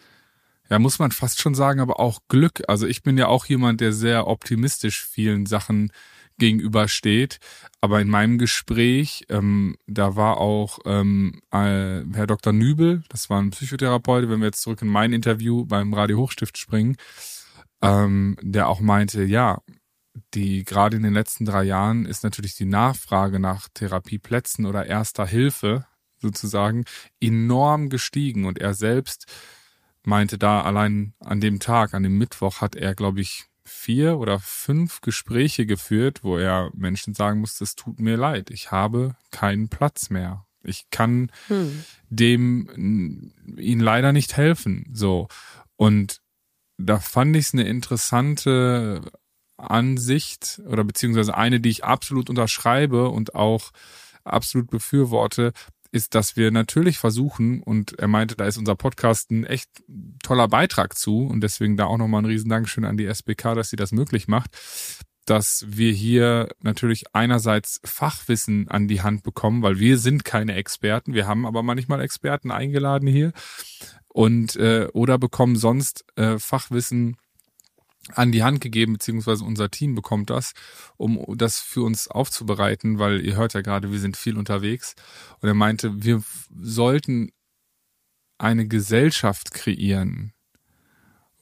ja, 0.71 0.79
muss 0.79 0.99
man 0.99 1.13
fast 1.13 1.41
schon 1.41 1.55
sagen, 1.55 1.81
aber 1.81 2.01
auch 2.01 2.21
Glück. 2.29 2.63
Also 2.67 2.87
ich 2.87 3.03
bin 3.03 3.19
ja 3.19 3.29
auch 3.29 3.47
jemand, 3.47 3.81
der 3.81 3.93
sehr 3.93 4.27
optimistisch 4.27 5.05
vielen 5.07 5.47
Sachen 5.47 5.93
gegenübersteht. 6.39 7.39
Aber 7.81 8.01
in 8.01 8.09
meinem 8.09 8.39
Gespräch, 8.39 9.25
ähm, 9.29 9.77
da 9.87 10.17
war 10.17 10.39
auch 10.39 10.79
ähm, 10.85 11.41
äh, 11.51 12.03
Herr 12.15 12.27
Dr. 12.27 12.53
Nübel, 12.53 13.03
das 13.09 13.31
war 13.31 13.41
ein 13.41 13.51
Psychotherapeut, 13.51 14.29
wenn 14.29 14.41
wir 14.41 14.47
jetzt 14.47 14.63
zurück 14.63 14.83
in 14.83 14.89
mein 14.89 15.13
Interview 15.13 15.65
beim 15.65 15.95
Radio 15.95 16.19
Hochstift 16.19 16.59
springen, 16.59 16.97
ähm, 17.83 18.37
der 18.43 18.69
auch 18.69 18.81
meinte, 18.81 19.23
ja, 19.25 19.61
die 20.35 20.65
gerade 20.65 20.97
in 20.97 21.03
den 21.03 21.15
letzten 21.15 21.45
drei 21.45 21.65
Jahren 21.65 22.07
ist 22.07 22.25
natürlich 22.25 22.57
die 22.57 22.65
Nachfrage 22.65 23.39
nach 23.39 23.69
Therapieplätzen 23.75 24.65
oder 24.67 24.87
erster 24.87 25.27
Hilfe 25.27 25.87
sozusagen 26.19 26.85
enorm 27.21 27.89
gestiegen 27.89 28.45
und 28.45 28.59
er 28.59 28.75
selbst 28.75 29.27
meinte 30.05 30.39
da 30.39 30.63
allein 30.63 31.15
an 31.21 31.41
dem 31.41 31.59
Tag, 31.59 31.93
an 31.93 32.03
dem 32.03 32.17
Mittwoch 32.17 32.61
hat 32.61 32.77
er, 32.77 32.95
glaube 32.95 33.21
ich, 33.21 33.47
vier 33.65 34.19
oder 34.19 34.39
fünf 34.39 35.01
Gespräche 35.01 35.67
geführt, 35.67 36.23
wo 36.23 36.39
er 36.39 36.71
Menschen 36.75 37.15
sagen 37.15 37.41
musste, 37.41 37.65
es 37.65 37.75
tut 37.75 37.99
mir 37.99 38.17
leid, 38.17 38.51
ich 38.51 38.71
habe 38.71 39.17
keinen 39.33 39.69
Platz 39.69 40.09
mehr. 40.11 40.47
Ich 40.63 40.91
kann 40.91 41.31
hm. 41.49 41.85
dem 42.09 43.33
ihnen 43.57 43.81
leider 43.81 44.13
nicht 44.13 44.37
helfen. 44.37 44.89
So. 44.93 45.29
Und 45.77 46.21
da 46.77 46.99
fand 46.99 47.37
ich 47.37 47.47
es 47.47 47.53
eine 47.55 47.65
interessante 47.65 49.01
Ansicht 49.57 50.61
oder 50.67 50.85
beziehungsweise 50.85 51.37
eine, 51.37 51.61
die 51.61 51.71
ich 51.71 51.85
absolut 51.85 52.29
unterschreibe 52.29 53.09
und 53.09 53.35
auch 53.35 53.71
absolut 54.25 54.71
befürworte, 54.71 55.53
ist, 55.93 56.15
dass 56.15 56.37
wir 56.37 56.51
natürlich 56.51 56.99
versuchen, 56.99 57.63
und 57.63 57.99
er 57.99 58.09
meinte, 58.09 58.37
da 58.37 58.47
ist 58.47 58.59
unser 58.59 58.75
Podcast 58.75 59.31
ein 59.31 59.45
echt 59.45 59.71
toller 60.23 60.49
Beitrag 60.49 60.97
zu, 60.97 61.27
und 61.27 61.41
deswegen 61.41 61.77
da 61.77 61.87
auch 61.87 61.99
nochmal 61.99 62.23
ein 62.23 62.27
riesen 62.27 62.51
Dankeschön 62.51 62.85
an 62.85 62.97
die 62.97 63.07
SBK, 63.07 63.55
dass 63.55 63.71
sie 63.71 63.77
das 63.77 63.93
möglich 63.93 64.29
macht, 64.29 64.57
dass 65.27 65.65
wir 65.69 65.93
hier 65.93 66.49
natürlich 66.61 67.05
einerseits 67.13 67.81
Fachwissen 67.85 68.69
an 68.69 68.89
die 68.89 69.03
Hand 69.03 69.25
bekommen, 69.25 69.63
weil 69.63 69.79
wir 69.79 69.99
sind 69.99 70.25
keine 70.25 70.55
Experten, 70.55 71.15
wir 71.15 71.27
haben 71.27 71.47
aber 71.47 71.63
manchmal 71.63 72.01
Experten 72.01 72.51
eingeladen 72.51 73.09
hier 73.09 73.33
und 74.09 74.57
äh, 74.57 74.89
oder 74.93 75.19
bekommen 75.19 75.57
sonst 75.57 76.05
äh, 76.17 76.39
Fachwissen 76.39 77.17
an 78.15 78.33
die 78.33 78.43
Hand 78.43 78.61
gegeben, 78.61 78.95
beziehungsweise 78.95 79.45
unser 79.45 79.71
Team 79.71 79.95
bekommt 79.95 80.31
das, 80.31 80.53
um 80.97 81.25
das 81.37 81.61
für 81.61 81.83
uns 81.83 82.09
aufzubereiten, 82.09 82.99
weil 82.99 83.25
ihr 83.25 83.37
hört 83.37 83.55
ja 83.55 83.63
gerade, 83.63 83.91
wir 83.91 83.99
sind 83.99 84.17
viel 84.17 84.37
unterwegs. 84.37 84.95
Und 85.41 85.49
er 85.49 85.55
meinte, 85.55 86.03
wir 86.03 86.23
sollten 86.61 87.33
eine 88.39 88.67
Gesellschaft 88.67 89.53
kreieren, 89.53 90.33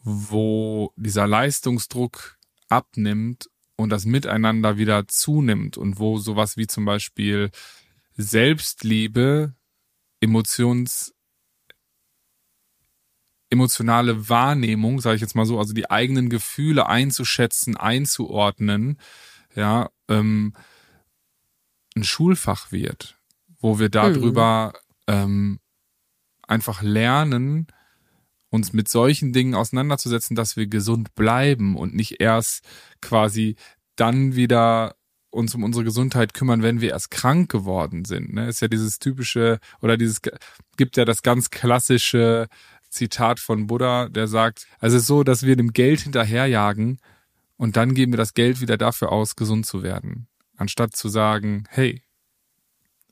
wo 0.03 0.93
dieser 0.97 1.27
Leistungsdruck 1.27 2.39
abnimmt 2.69 3.51
und 3.77 3.91
das 3.91 4.05
Miteinander 4.05 4.77
wieder 4.79 5.09
zunimmt 5.09 5.77
und 5.77 5.99
wo 5.99 6.19
sowas 6.19 6.57
wie 6.57 6.67
zum 6.67 6.85
Beispiel 6.85 7.51
Selbstliebe, 8.17 9.55
Emotions 10.21 11.14
emotionale 13.55 14.29
Wahrnehmung, 14.29 15.01
sage 15.01 15.17
ich 15.17 15.23
jetzt 15.23 15.35
mal 15.35 15.47
so, 15.47 15.59
also 15.59 15.73
die 15.73 15.91
eigenen 15.91 16.29
Gefühle 16.29 16.87
einzuschätzen, 16.87 17.77
einzuordnen, 17.77 18.99
ja, 19.55 19.91
ähm, 20.09 20.53
ein 21.97 22.05
Schulfach 22.05 22.73
wird, 22.73 23.19
wo 23.61 23.79
wir 23.79 23.89
darüber 23.89 24.75
mhm. 25.09 25.15
ähm, 25.15 25.59
einfach 26.47 26.83
lernen, 26.83 27.69
uns 28.51 28.73
mit 28.73 28.89
solchen 28.89 29.33
Dingen 29.33 29.55
auseinanderzusetzen, 29.55 30.37
dass 30.37 30.57
wir 30.57 30.67
gesund 30.67 31.15
bleiben 31.15 31.77
und 31.77 31.95
nicht 31.95 32.21
erst 32.21 32.65
quasi 33.01 33.57
dann 33.97 34.37
wieder 34.37 34.97
uns 35.31 35.55
um 35.55 35.65
unsere 35.65 35.85
Gesundheit 35.85 36.33
kümmern, 36.33 36.63
wenn 36.63 36.81
wir 36.81 36.91
erst 36.91 37.11
krank 37.11 37.51
geworden 37.51 38.05
sind. 38.05 38.33
Ne? 38.33 38.49
Ist 38.49 38.63
ja 38.63 38.69
dieses 38.69 39.01
typische 39.01 39.59
oder 39.83 39.97
dieses 39.97 40.21
gibt 40.77 40.97
ja 40.97 41.05
das 41.05 41.23
ganz 41.23 41.51
klassische 41.51 42.47
Zitat 42.95 43.41
von 43.41 43.67
Buddha, 43.67 44.09
der 44.09 44.29
sagt, 44.29 44.67
also 44.79 44.97
es 44.97 45.03
ist 45.03 45.09
so, 45.09 45.23
dass 45.25 45.43
wir 45.43 45.57
dem 45.57 45.73
Geld 45.73 46.01
hinterherjagen 46.01 46.99
und 47.57 47.77
dann 47.77 47.95
geben 47.95 48.13
wir 48.13 48.19
das 48.19 48.35
Geld 48.35 48.61
wieder 48.61 48.77
dafür 48.77 49.13
aus, 49.13 49.37
gesund 49.37 49.67
zu 49.67 49.83
werden. 49.83 50.27
Anstatt 50.57 50.97
zu 50.97 51.09
sagen, 51.09 51.65
hey, 51.69 52.03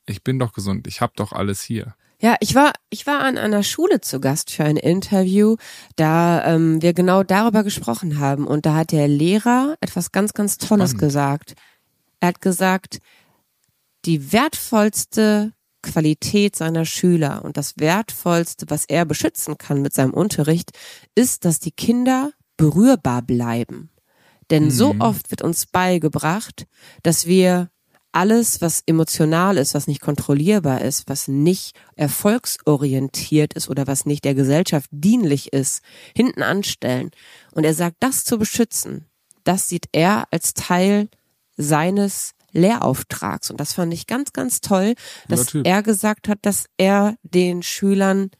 ich 0.06 0.22
bin 0.22 0.38
doch 0.38 0.52
gesund, 0.52 0.86
ich 0.86 1.00
habe 1.00 1.12
doch 1.16 1.32
alles 1.32 1.62
hier. 1.62 1.94
Ja, 2.20 2.36
ich 2.38 2.54
war, 2.54 2.72
ich 2.88 3.08
war 3.08 3.20
an 3.20 3.36
einer 3.36 3.64
Schule 3.64 4.00
zu 4.00 4.20
Gast 4.20 4.52
für 4.52 4.62
ein 4.62 4.76
Interview, 4.76 5.56
da 5.96 6.44
ähm, 6.54 6.80
wir 6.80 6.92
genau 6.92 7.24
darüber 7.24 7.64
gesprochen 7.64 8.20
haben. 8.20 8.46
Und 8.46 8.64
da 8.64 8.74
hat 8.74 8.92
der 8.92 9.08
Lehrer 9.08 9.76
etwas 9.80 10.12
ganz, 10.12 10.32
ganz 10.32 10.56
Tolles 10.56 10.90
Spannend. 10.90 11.00
gesagt. 11.00 11.54
Er 12.20 12.28
hat 12.28 12.40
gesagt, 12.40 12.98
die 14.04 14.32
wertvollste 14.32 15.52
Qualität 15.82 16.56
seiner 16.56 16.84
Schüler 16.84 17.44
und 17.44 17.56
das 17.56 17.74
Wertvollste, 17.78 18.66
was 18.68 18.84
er 18.86 19.04
beschützen 19.04 19.58
kann 19.58 19.82
mit 19.82 19.92
seinem 19.92 20.14
Unterricht, 20.14 20.70
ist, 21.14 21.44
dass 21.44 21.60
die 21.60 21.72
Kinder 21.72 22.32
berührbar 22.56 23.22
bleiben. 23.22 23.90
Denn 24.50 24.64
mhm. 24.64 24.70
so 24.70 24.94
oft 24.98 25.30
wird 25.30 25.42
uns 25.42 25.66
beigebracht, 25.66 26.66
dass 27.02 27.26
wir 27.26 27.70
alles, 28.12 28.60
was 28.60 28.82
emotional 28.86 29.56
ist, 29.56 29.74
was 29.74 29.86
nicht 29.86 30.02
kontrollierbar 30.02 30.82
ist, 30.82 31.08
was 31.08 31.28
nicht 31.28 31.74
erfolgsorientiert 31.96 33.54
ist 33.54 33.70
oder 33.70 33.86
was 33.86 34.04
nicht 34.04 34.24
der 34.24 34.34
Gesellschaft 34.34 34.88
dienlich 34.92 35.52
ist, 35.52 35.80
hinten 36.14 36.42
anstellen. 36.42 37.10
Und 37.52 37.64
er 37.64 37.74
sagt, 37.74 37.96
das 38.00 38.24
zu 38.24 38.38
beschützen, 38.38 39.06
das 39.44 39.68
sieht 39.68 39.86
er 39.92 40.28
als 40.30 40.52
Teil 40.52 41.08
seines 41.56 42.34
Lehrauftrags. 42.52 43.50
Und 43.50 43.58
das 43.58 43.72
fand 43.72 43.92
ich 43.92 44.06
ganz, 44.06 44.32
ganz 44.32 44.60
toll, 44.60 44.94
dass 45.28 45.54
er 45.54 45.82
gesagt 45.82 46.28
hat, 46.28 46.38
dass 46.42 46.66
er 46.76 47.16
den 47.22 47.62
Schülern 47.62 48.30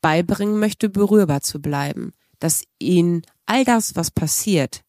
beibringen 0.00 0.58
möchte, 0.58 0.88
berührbar 0.88 1.40
zu 1.40 1.60
bleiben. 1.60 2.12
Dass 2.40 2.64
ihnen 2.78 3.22
all 3.46 3.64
das, 3.64 3.96
was 3.96 4.10
passiert, 4.10 4.82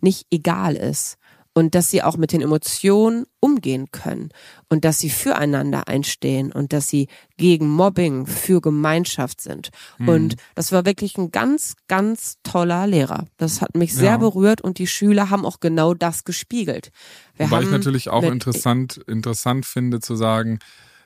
nicht 0.00 0.26
egal 0.30 0.76
ist 0.76 1.19
und 1.52 1.74
dass 1.74 1.90
sie 1.90 2.02
auch 2.02 2.16
mit 2.16 2.32
den 2.32 2.40
Emotionen 2.40 3.26
umgehen 3.40 3.90
können 3.90 4.30
und 4.68 4.84
dass 4.84 4.98
sie 4.98 5.10
füreinander 5.10 5.88
einstehen 5.88 6.52
und 6.52 6.72
dass 6.72 6.88
sie 6.88 7.08
gegen 7.36 7.68
Mobbing 7.68 8.26
für 8.26 8.60
Gemeinschaft 8.60 9.40
sind. 9.40 9.70
Mhm. 9.98 10.08
Und 10.08 10.36
das 10.54 10.70
war 10.70 10.84
wirklich 10.84 11.18
ein 11.18 11.32
ganz, 11.32 11.74
ganz 11.88 12.36
toller 12.42 12.86
Lehrer. 12.86 13.26
Das 13.36 13.60
hat 13.60 13.74
mich 13.76 13.94
sehr 13.94 14.12
ja. 14.12 14.16
berührt 14.18 14.60
und 14.60 14.78
die 14.78 14.86
Schüler 14.86 15.30
haben 15.30 15.44
auch 15.44 15.60
genau 15.60 15.94
das 15.94 16.24
gespiegelt. 16.24 16.90
Wir 17.36 17.46
Wobei 17.46 17.62
ich 17.62 17.70
natürlich 17.70 18.10
auch 18.10 18.22
interessant, 18.22 18.98
interessant 19.08 19.66
finde 19.66 20.00
zu 20.00 20.14
sagen, 20.14 20.60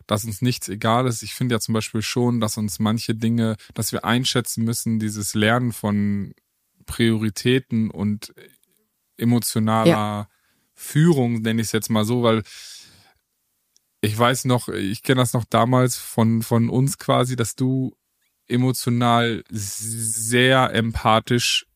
dass 0.07 0.25
uns 0.25 0.43
nichts 0.43 0.69
egal 0.69 1.07
ist. 1.07 1.23
Ich 1.23 1.35
finde 1.35 1.55
ja 1.55 1.61
zum 1.61 1.73
Beispiel 1.73 2.03
schon, 2.03 2.41
dass 2.41 2.59
uns 2.59 2.79
manche 2.79 3.15
Dinge, 3.15 3.57
dass 3.73 3.93
wir 3.93 4.05
einschätzen 4.05 4.65
müssen, 4.65 4.99
dieses 4.99 5.35
Lernen 5.35 5.73
von 5.73 6.35
Prioritäten 6.85 7.91
und 7.91 8.35
emotionaler 9.17 9.87
ja. 9.89 10.29
Führung, 10.75 11.43
nenne 11.43 11.61
ich 11.61 11.69
es 11.69 11.73
jetzt 11.73 11.91
mal 11.91 12.05
so, 12.05 12.23
weil 12.23 12.43
ich 14.01 14.19
weiß 14.19 14.45
noch, 14.45 14.69
ich 14.69 15.03
kenne 15.03 15.23
das 15.23 15.33
noch 15.33 15.45
damals 15.45 15.97
von, 15.97 16.43
von 16.43 16.69
uns 16.69 16.99
quasi, 16.99 17.37
dass 17.37 17.55
du 17.55 17.97
emotional 18.47 19.43
sehr 19.51 20.75
empathisch 20.75 21.67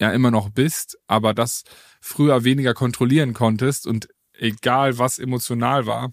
ja 0.00 0.10
immer 0.12 0.30
noch 0.30 0.50
bist, 0.50 0.98
aber 1.06 1.34
das 1.34 1.64
früher 2.00 2.44
weniger 2.44 2.74
kontrollieren 2.74 3.34
konntest 3.34 3.86
und 3.86 4.08
egal 4.34 4.98
was 4.98 5.18
emotional 5.18 5.86
war, 5.86 6.12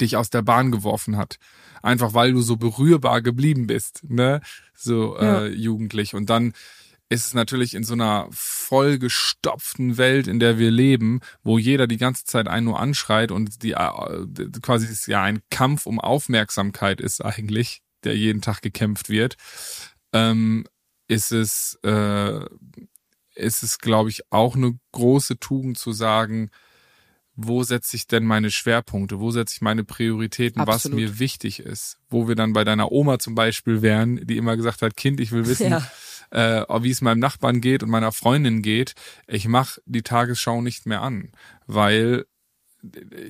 dich 0.00 0.16
aus 0.16 0.30
der 0.30 0.42
Bahn 0.42 0.70
geworfen 0.70 1.16
hat. 1.16 1.36
Einfach 1.82 2.14
weil 2.14 2.32
du 2.32 2.40
so 2.40 2.56
berührbar 2.56 3.22
geblieben 3.22 3.66
bist, 3.66 4.04
ne? 4.04 4.40
So 4.74 5.16
äh, 5.16 5.48
jugendlich. 5.48 6.14
Und 6.14 6.30
dann 6.30 6.54
ist 7.12 7.26
es 7.26 7.34
natürlich 7.34 7.74
in 7.74 7.84
so 7.84 7.92
einer 7.92 8.26
vollgestopften 8.30 9.98
Welt, 9.98 10.26
in 10.26 10.40
der 10.40 10.58
wir 10.58 10.70
leben, 10.70 11.20
wo 11.42 11.58
jeder 11.58 11.86
die 11.86 11.98
ganze 11.98 12.24
Zeit 12.24 12.48
einen 12.48 12.64
nur 12.64 12.80
anschreit 12.80 13.30
und 13.30 13.62
die 13.62 13.72
äh, 13.72 14.48
quasi 14.62 14.86
ist 14.86 15.06
ja 15.06 15.22
ein 15.22 15.42
Kampf 15.50 15.84
um 15.84 16.00
Aufmerksamkeit 16.00 17.02
ist 17.02 17.22
eigentlich, 17.22 17.82
der 18.02 18.16
jeden 18.16 18.40
Tag 18.40 18.62
gekämpft 18.62 19.10
wird, 19.10 19.36
ähm, 20.14 20.64
ist 21.06 21.32
es, 21.32 21.78
äh, 21.84 22.46
ist 23.34 23.62
es, 23.62 23.78
glaube 23.78 24.08
ich, 24.08 24.22
auch 24.30 24.56
eine 24.56 24.78
große 24.92 25.38
Tugend 25.38 25.76
zu 25.76 25.92
sagen, 25.92 26.50
wo 27.34 27.62
setze 27.62 27.94
ich 27.96 28.06
denn 28.06 28.24
meine 28.24 28.50
Schwerpunkte, 28.50 29.20
wo 29.20 29.30
setze 29.30 29.56
ich 29.56 29.60
meine 29.60 29.84
Prioritäten, 29.84 30.62
Absolut. 30.62 30.96
was 30.96 30.96
mir 30.96 31.18
wichtig 31.18 31.60
ist. 31.60 31.98
Wo 32.08 32.26
wir 32.28 32.36
dann 32.36 32.54
bei 32.54 32.64
deiner 32.64 32.90
Oma 32.90 33.18
zum 33.18 33.34
Beispiel 33.34 33.82
wären, 33.82 34.26
die 34.26 34.38
immer 34.38 34.56
gesagt 34.56 34.80
hat, 34.80 34.96
Kind, 34.96 35.20
ich 35.20 35.32
will 35.32 35.46
wissen, 35.46 35.70
ja 35.70 35.86
äh, 36.32 36.64
wie 36.82 36.90
es 36.90 37.02
meinem 37.02 37.20
Nachbarn 37.20 37.60
geht 37.60 37.82
und 37.82 37.90
meiner 37.90 38.12
Freundin 38.12 38.62
geht, 38.62 38.94
ich 39.26 39.46
mache 39.46 39.80
die 39.86 40.02
Tagesschau 40.02 40.62
nicht 40.62 40.86
mehr 40.86 41.02
an, 41.02 41.30
weil 41.66 42.24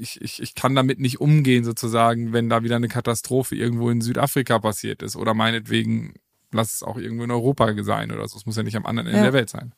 ich, 0.00 0.20
ich, 0.22 0.40
ich 0.40 0.54
kann 0.54 0.74
damit 0.74 0.98
nicht 0.98 1.20
umgehen, 1.20 1.64
sozusagen, 1.64 2.32
wenn 2.32 2.48
da 2.48 2.62
wieder 2.62 2.76
eine 2.76 2.88
Katastrophe 2.88 3.54
irgendwo 3.54 3.90
in 3.90 4.00
Südafrika 4.00 4.58
passiert 4.58 5.02
ist. 5.02 5.14
Oder 5.14 5.34
meinetwegen, 5.34 6.14
lass 6.52 6.76
es 6.76 6.82
auch 6.82 6.96
irgendwo 6.96 7.24
in 7.24 7.30
Europa 7.30 7.74
sein 7.82 8.12
oder 8.12 8.26
so. 8.28 8.38
Es 8.38 8.46
muss 8.46 8.56
ja 8.56 8.62
nicht 8.62 8.76
am 8.76 8.86
anderen 8.86 9.08
Ende 9.08 9.18
ja. 9.18 9.24
der 9.24 9.32
Welt 9.34 9.50
sein. 9.50 9.74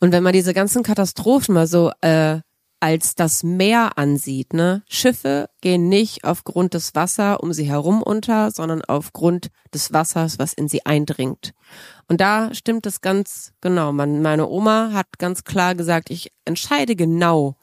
Und 0.00 0.10
wenn 0.12 0.22
man 0.22 0.32
diese 0.32 0.52
ganzen 0.52 0.82
Katastrophen 0.82 1.54
mal 1.54 1.68
so 1.68 1.92
äh, 2.00 2.40
als 2.80 3.14
das 3.14 3.42
Meer 3.42 3.96
ansieht. 3.96 4.52
Ne? 4.52 4.82
Schiffe 4.88 5.48
gehen 5.60 5.88
nicht 5.88 6.24
aufgrund 6.24 6.74
des 6.74 6.94
Wassers 6.94 7.38
um 7.40 7.52
sie 7.52 7.64
herum 7.64 8.02
unter, 8.02 8.50
sondern 8.50 8.82
aufgrund 8.84 9.48
des 9.72 9.92
Wassers, 9.92 10.38
was 10.38 10.52
in 10.52 10.68
sie 10.68 10.84
eindringt. 10.84 11.54
Und 12.08 12.20
da 12.20 12.52
stimmt 12.54 12.86
es 12.86 13.00
ganz 13.00 13.52
genau. 13.60 13.92
Man, 13.92 14.22
meine 14.22 14.48
Oma 14.48 14.90
hat 14.92 15.18
ganz 15.18 15.44
klar 15.44 15.74
gesagt, 15.74 16.10
ich 16.10 16.32
entscheide 16.44 16.96
genau, 16.96 17.56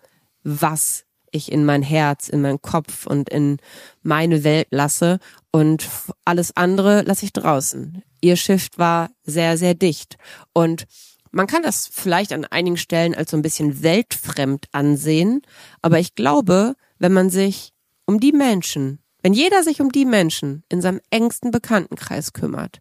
was 0.43 1.05
ich 1.31 1.51
in 1.51 1.65
mein 1.65 1.81
Herz, 1.81 2.29
in 2.29 2.41
meinen 2.41 2.61
Kopf 2.61 3.07
und 3.07 3.29
in 3.29 3.57
meine 4.03 4.43
Welt 4.43 4.67
lasse 4.69 5.19
und 5.51 5.87
alles 6.25 6.55
andere 6.55 7.01
lasse 7.01 7.25
ich 7.25 7.33
draußen. 7.33 8.03
Ihr 8.21 8.35
Schiff 8.35 8.69
war 8.77 9.09
sehr, 9.23 9.57
sehr 9.57 9.73
dicht 9.73 10.17
und 10.53 10.85
man 11.33 11.47
kann 11.47 11.63
das 11.63 11.89
vielleicht 11.91 12.31
an 12.31 12.45
einigen 12.45 12.77
Stellen 12.77 13.15
als 13.15 13.31
so 13.31 13.37
ein 13.37 13.41
bisschen 13.41 13.81
weltfremd 13.81 14.67
ansehen, 14.71 15.41
aber 15.81 15.99
ich 15.99 16.15
glaube, 16.15 16.75
wenn 16.99 17.11
man 17.11 17.29
sich 17.29 17.73
um 18.05 18.19
die 18.19 18.31
Menschen, 18.31 18.99
wenn 19.23 19.33
jeder 19.33 19.63
sich 19.63 19.81
um 19.81 19.91
die 19.91 20.05
Menschen 20.05 20.63
in 20.69 20.81
seinem 20.81 21.01
engsten 21.09 21.51
Bekanntenkreis 21.51 22.33
kümmert, 22.33 22.79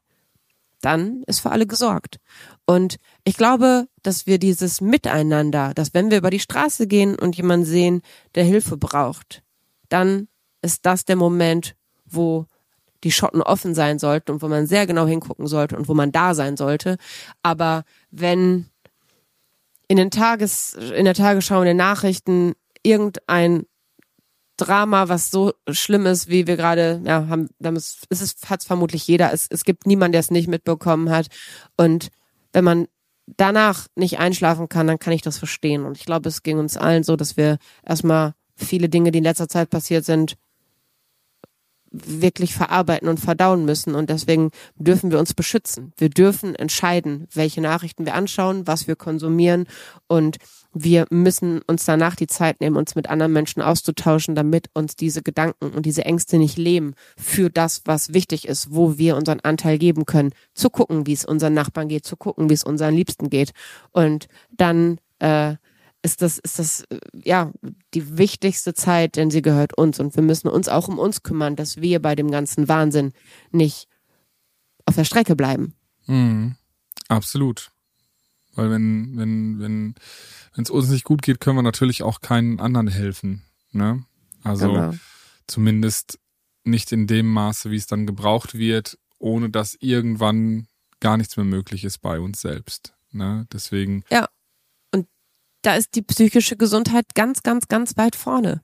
dann 0.83 1.23
ist 1.27 1.41
für 1.41 1.51
alle 1.51 1.67
gesorgt. 1.67 2.19
Und 2.67 2.97
ich 3.25 3.37
glaube, 3.37 3.87
dass 4.03 4.27
wir 4.27 4.39
dieses 4.39 4.81
Miteinander, 4.81 5.73
dass 5.75 5.95
wenn 5.95 6.11
wir 6.11 6.19
über 6.19 6.31
die 6.31 6.41
Straße 6.41 6.87
gehen 6.87 7.19
und 7.19 7.37
jemanden 7.37 7.65
sehen, 7.65 8.03
der 8.35 8.45
Hilfe 8.45 8.77
braucht, 8.77 9.43
dann 9.89 10.29
ist 10.61 10.85
das 10.85 11.05
der 11.05 11.17
Moment, 11.17 11.75
wo 12.05 12.47
die 13.05 13.13
Schotten 13.13 13.43
offen 13.43 13.75
sein 13.75 13.99
sollten 13.99 14.33
und 14.33 14.43
wo 14.43 14.49
man 14.49 14.67
sehr 14.67 14.87
genau 14.87 15.07
hingucken 15.07 15.47
sollte 15.47 15.77
und 15.77 15.89
wo 15.89 15.95
man 15.95 16.13
da 16.13 16.35
sein 16.35 16.57
sollte. 16.57 16.97
Aber 17.43 17.85
wenn 18.11 18.67
in 19.89 19.97
den 19.97 20.11
Tages, 20.11 20.75
in 20.75 21.05
der 21.05 21.15
Tagesschau, 21.15 21.61
in 21.61 21.67
den 21.67 21.77
Nachrichten 21.77 22.55
irgendein 22.83 23.67
Drama, 24.57 25.09
was 25.09 25.31
so 25.31 25.53
schlimm 25.71 26.07
ist, 26.07 26.29
wie 26.29 26.47
wir 26.47 26.57
gerade, 26.57 27.01
ja, 27.05 27.27
haben, 27.29 27.49
ist 27.61 28.07
es, 28.11 28.37
hat 28.49 28.61
es 28.61 28.67
vermutlich 28.67 29.07
jeder. 29.07 29.33
Es, 29.33 29.47
es 29.51 29.65
gibt 29.65 29.87
niemanden, 29.87 30.13
der 30.13 30.21
es 30.21 30.31
nicht 30.31 30.49
mitbekommen 30.49 31.11
hat. 31.11 31.27
Und 31.77 32.09
wenn 32.53 32.65
man 32.65 32.87
danach 33.27 33.87
nicht 33.97 34.19
einschlafen 34.19 34.69
kann, 34.69 34.87
dann 34.87 34.99
kann 34.99 35.13
ich 35.13 35.23
das 35.23 35.39
verstehen. 35.39 35.85
Und 35.85 35.97
ich 35.97 36.05
glaube, 36.05 36.29
es 36.29 36.43
ging 36.43 36.59
uns 36.59 36.77
allen 36.77 37.03
so, 37.03 37.17
dass 37.17 37.37
wir 37.37 37.59
erstmal 37.85 38.35
viele 38.57 38.89
Dinge, 38.89 39.11
die 39.11 39.19
in 39.19 39.25
letzter 39.25 39.49
Zeit 39.49 39.71
passiert 39.71 40.05
sind, 40.05 40.37
wirklich 41.93 42.55
verarbeiten 42.55 43.09
und 43.09 43.21
verdauen 43.21 43.65
müssen. 43.65 43.95
Und 43.95 44.11
deswegen 44.11 44.51
dürfen 44.77 45.11
wir 45.11 45.19
uns 45.19 45.35
beschützen. 45.35 45.93
Wir 45.97 46.09
dürfen 46.09 46.55
entscheiden, 46.55 47.29
welche 47.35 47.61
Nachrichten 47.61 48.07
wir 48.07 48.15
anschauen, 48.15 48.67
was 48.67 48.89
wir 48.89 48.97
konsumieren. 48.97 49.67
Und 50.07 50.39
wir 50.73 51.07
müssen 51.11 51.61
uns 51.63 51.85
danach 51.85 52.17
die 52.17 52.27
Zeit 52.27 52.61
nehmen, 52.61 52.77
uns 52.77 52.95
mit 52.95 53.11
anderen 53.11 53.33
Menschen 53.33 53.61
auszutauschen, 53.61 54.35
damit 54.35 54.71
uns 54.73 54.97
diese 54.97 55.23
Gedanken 55.23 55.71
und 55.71 55.85
diese 55.85 56.05
Ängste 56.05 56.39
nicht 56.39 56.57
leben 56.57 56.95
für 57.17 57.51
das, 57.51 57.83
was 57.85 58.15
wichtig 58.15 58.49
ist, 58.49 58.69
wo 58.71 58.97
wir 58.97 59.17
unseren 59.17 59.41
Anteil 59.41 59.79
geben 59.79 60.07
können, 60.07 60.31
zu 60.55 60.71
gucken, 60.71 61.07
wie 61.07 61.13
es 61.13 61.27
unseren 61.27 61.55
Nachbarn 61.55 61.89
geht, 61.89 62.07
zu 62.07 62.17
gucken, 62.17 62.49
wie 62.49 62.55
es 62.55 62.65
unseren 62.65 62.95
Liebsten 62.95 63.29
geht. 63.29 63.53
Und 63.91 64.29
dann 64.51 64.99
äh, 65.19 65.57
ist 66.03 66.21
das, 66.23 66.39
ist 66.39 66.59
das, 66.59 66.83
äh, 66.91 66.99
ja, 67.25 67.53
die 67.95 68.19
wichtigste 68.19 68.75
Zeit, 68.75 69.17
denn 69.17 69.31
sie 69.31 69.43
gehört 69.43 69.77
uns 69.77 70.01
und 70.01 70.15
wir 70.17 70.23
müssen 70.23 70.49
uns 70.49 70.69
auch 70.69 70.89
um 70.89 70.99
uns 70.99 71.23
kümmern, 71.23 71.57
dass 71.57 71.81
wir 71.81 72.03
bei 72.03 72.15
dem 72.15 72.31
ganzen 72.31 72.69
Wahnsinn 72.69 73.13
nicht 73.51 73.89
auf 74.85 74.97
der 74.97 75.05
Strecke 75.05 75.37
bleiben. 75.37 75.75
Mhm. 76.07 76.57
Absolut. 77.09 77.71
Weil 78.55 78.71
wenn, 78.71 79.17
wenn, 79.17 79.61
wenn, 79.61 79.95
wenn 80.55 80.65
es 80.65 80.71
uns 80.71 80.91
nicht 80.91 81.05
gut 81.05 81.23
geht, 81.23 81.41
können 81.41 81.57
wir 81.57 81.63
natürlich 81.63 82.03
auch 82.03 82.21
keinen 82.21 82.61
anderen 82.61 82.89
helfen. 82.89 83.45
Ne? 83.71 84.05
Also 84.43 84.73
genau. 84.73 84.95
zumindest 85.47 86.19
nicht 86.65 86.93
in 86.93 87.07
dem 87.07 87.27
Maße, 87.29 87.71
wie 87.71 87.77
es 87.77 87.87
dann 87.87 88.07
gebraucht 88.07 88.55
wird, 88.55 88.99
ohne 89.19 89.51
dass 89.51 89.77
irgendwann 89.81 90.67
gar 91.01 91.17
nichts 91.17 91.37
mehr 91.37 91.47
möglich 91.47 91.85
ist 91.85 91.99
bei 91.99 92.21
uns 92.21 92.41
selbst. 92.41 92.95
Ne? 93.13 93.47
Deswegen 93.53 94.05
ja 94.11 94.29
da 95.63 95.77
ist 95.77 95.95
die 95.95 96.03
psychische 96.03 96.57
Gesundheit 96.57 97.15
ganz, 97.15 97.43
ganz, 97.43 97.69
ganz 97.69 97.97
weit 97.97 98.17
vorne. 98.17 98.63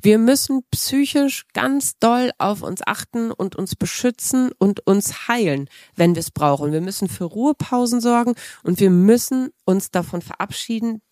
Wir 0.00 0.18
müssen 0.18 0.62
psychisch 0.70 1.46
ganz 1.52 1.98
doll 1.98 2.30
auf 2.38 2.62
uns 2.62 2.80
achten 2.86 3.32
und 3.32 3.56
uns 3.56 3.74
beschützen 3.74 4.50
und 4.58 4.86
uns 4.86 5.28
heilen, 5.28 5.68
wenn 5.96 6.14
wir 6.14 6.20
es 6.20 6.30
brauchen. 6.30 6.72
Wir 6.72 6.80
müssen 6.80 7.08
für 7.08 7.24
Ruhepausen 7.24 8.00
sorgen 8.00 8.34
und 8.62 8.80
wir 8.80 8.90
müssen 8.90 9.50
uns 9.64 9.90
davon 9.90 10.22
verabschieden, 10.22 11.02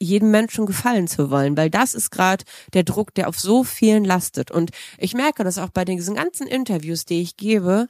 jedem 0.00 0.30
Menschen 0.30 0.66
gefallen 0.66 1.08
zu 1.08 1.30
wollen, 1.30 1.56
weil 1.56 1.70
das 1.70 1.94
ist 1.94 2.10
gerade 2.10 2.44
der 2.72 2.84
Druck, 2.84 3.14
der 3.14 3.28
auf 3.28 3.40
so 3.40 3.64
vielen 3.64 4.04
lastet. 4.04 4.50
Und 4.50 4.70
ich 4.96 5.14
merke 5.14 5.42
das 5.42 5.58
auch 5.58 5.70
bei 5.70 5.84
diesen 5.84 6.14
ganzen 6.14 6.46
Interviews, 6.46 7.04
die 7.04 7.20
ich 7.20 7.36
gebe. 7.36 7.88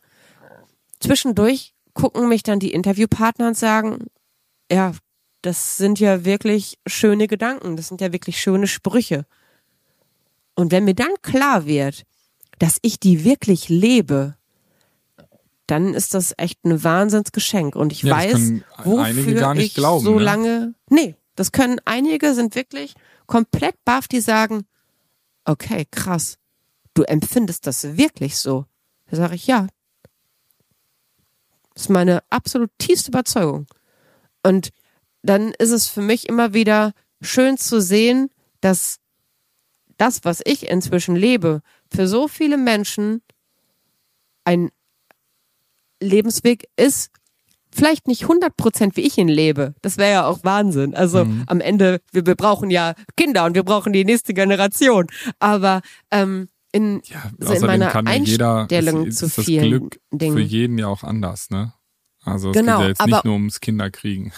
Zwischendurch 1.01 1.75
gucken 1.93 2.29
mich 2.29 2.43
dann 2.43 2.61
die 2.61 2.73
Interviewpartner 2.73 3.49
und 3.49 3.59
sagen, 3.59 4.07
ja, 4.71 4.93
das 5.43 5.77
sind 5.77 6.01
ja 6.01 6.25
wirklich 6.25 6.79
schöne 6.87 7.27
Gedanken, 7.27 7.77
das 7.77 7.89
sind 7.89 8.01
ja 8.01 8.13
wirklich 8.13 8.41
schöne 8.41 8.67
Sprüche. 8.67 9.25
Und 10.55 10.73
wenn 10.73 10.85
mir 10.85 10.95
dann 10.95 11.15
klar 11.23 11.67
wird, 11.67 12.05
dass 12.59 12.79
ich 12.83 12.99
die 12.99 13.25
wirklich 13.25 13.69
lebe, 13.69 14.37
dann 15.67 15.95
ist 15.95 16.15
das 16.15 16.35
echt 16.37 16.65
ein 16.65 16.83
Wahnsinnsgeschenk. 16.83 17.77
Und 17.77 17.93
ich 17.93 18.03
ja, 18.03 18.17
weiß, 18.17 18.53
wofür 18.83 19.55
ich 19.57 19.75
glauben, 19.75 20.05
so 20.05 20.19
ne? 20.19 20.25
lange. 20.25 20.75
Nee, 20.91 21.15
das 21.37 21.53
können 21.53 21.81
einige 21.85 22.35
sind 22.35 22.55
wirklich 22.55 22.95
komplett 23.27 23.77
baff, 23.85 24.09
die 24.09 24.21
sagen, 24.21 24.67
okay, 25.45 25.87
krass, 25.91 26.39
du 26.95 27.03
empfindest 27.03 27.67
das 27.67 27.97
wirklich 27.97 28.39
so. 28.39 28.65
Da 29.11 29.17
sage 29.17 29.37
ich, 29.37 29.47
ja. 29.47 29.69
Das 31.75 31.85
ist 31.85 31.91
meine 31.91 32.25
absolut 32.31 32.71
tiefste 32.79 33.11
Überzeugung. 33.11 33.67
Und 34.43 34.71
dann 35.23 35.53
ist 35.59 35.71
es 35.71 35.89
für 35.89 36.03
mich 36.03 36.29
immer 36.29 36.55
wieder 36.55 36.93
schön 37.21 37.57
zu 37.57 37.81
sehen, 37.81 38.31
dass 38.61 38.99
das, 39.97 40.25
was 40.25 40.41
ich 40.45 40.69
inzwischen 40.69 41.17
lebe, 41.17 41.61
für 41.93 42.07
so 42.07 42.29
viele 42.29 42.57
Menschen 42.57 43.23
ein 44.45 44.71
Lebensweg 46.01 46.69
ist, 46.77 47.11
vielleicht 47.71 48.07
nicht 48.09 48.23
100 48.23 48.57
Prozent, 48.57 48.97
wie 48.97 49.03
ich 49.03 49.19
ihn 49.19 49.29
lebe. 49.29 49.75
Das 49.83 49.99
wäre 49.99 50.11
ja 50.13 50.27
auch 50.27 50.45
Wahnsinn. 50.45 50.95
Also 50.95 51.25
mhm. 51.25 51.45
am 51.47 51.61
Ende, 51.61 52.01
wir, 52.13 52.27
wir 52.27 52.35
brauchen 52.35 52.71
ja 52.71 52.95
Kinder 53.17 53.45
und 53.45 53.55
wir 53.55 53.65
brauchen 53.65 53.93
die 53.93 54.05
nächste 54.05 54.35
Generation. 54.35 55.07
Aber 55.39 55.83
ähm, 56.11 56.49
in, 56.73 57.03
ja, 57.05 57.31
so 57.39 57.53
in 57.53 57.63
meiner 57.63 57.95
Einstellung 57.95 58.67
jeder, 58.71 59.07
ist, 59.07 59.23
ist 59.23 59.35
zu 59.35 59.43
vielen 59.43 59.71
das 59.71 59.81
Glück 59.81 60.01
Dingen. 60.13 60.37
für 60.37 60.43
jeden 60.43 60.79
ja 60.79 60.87
auch 60.87 61.03
anders, 61.03 61.51
ne? 61.51 61.73
Also 62.25 62.51
es 62.51 62.57
genau, 62.57 62.79
geht 62.79 62.83
ja 62.83 62.89
jetzt 62.89 63.07
nicht 63.07 63.25
nur 63.25 63.35
ums 63.35 63.61
Kinderkriegen. 63.61 64.33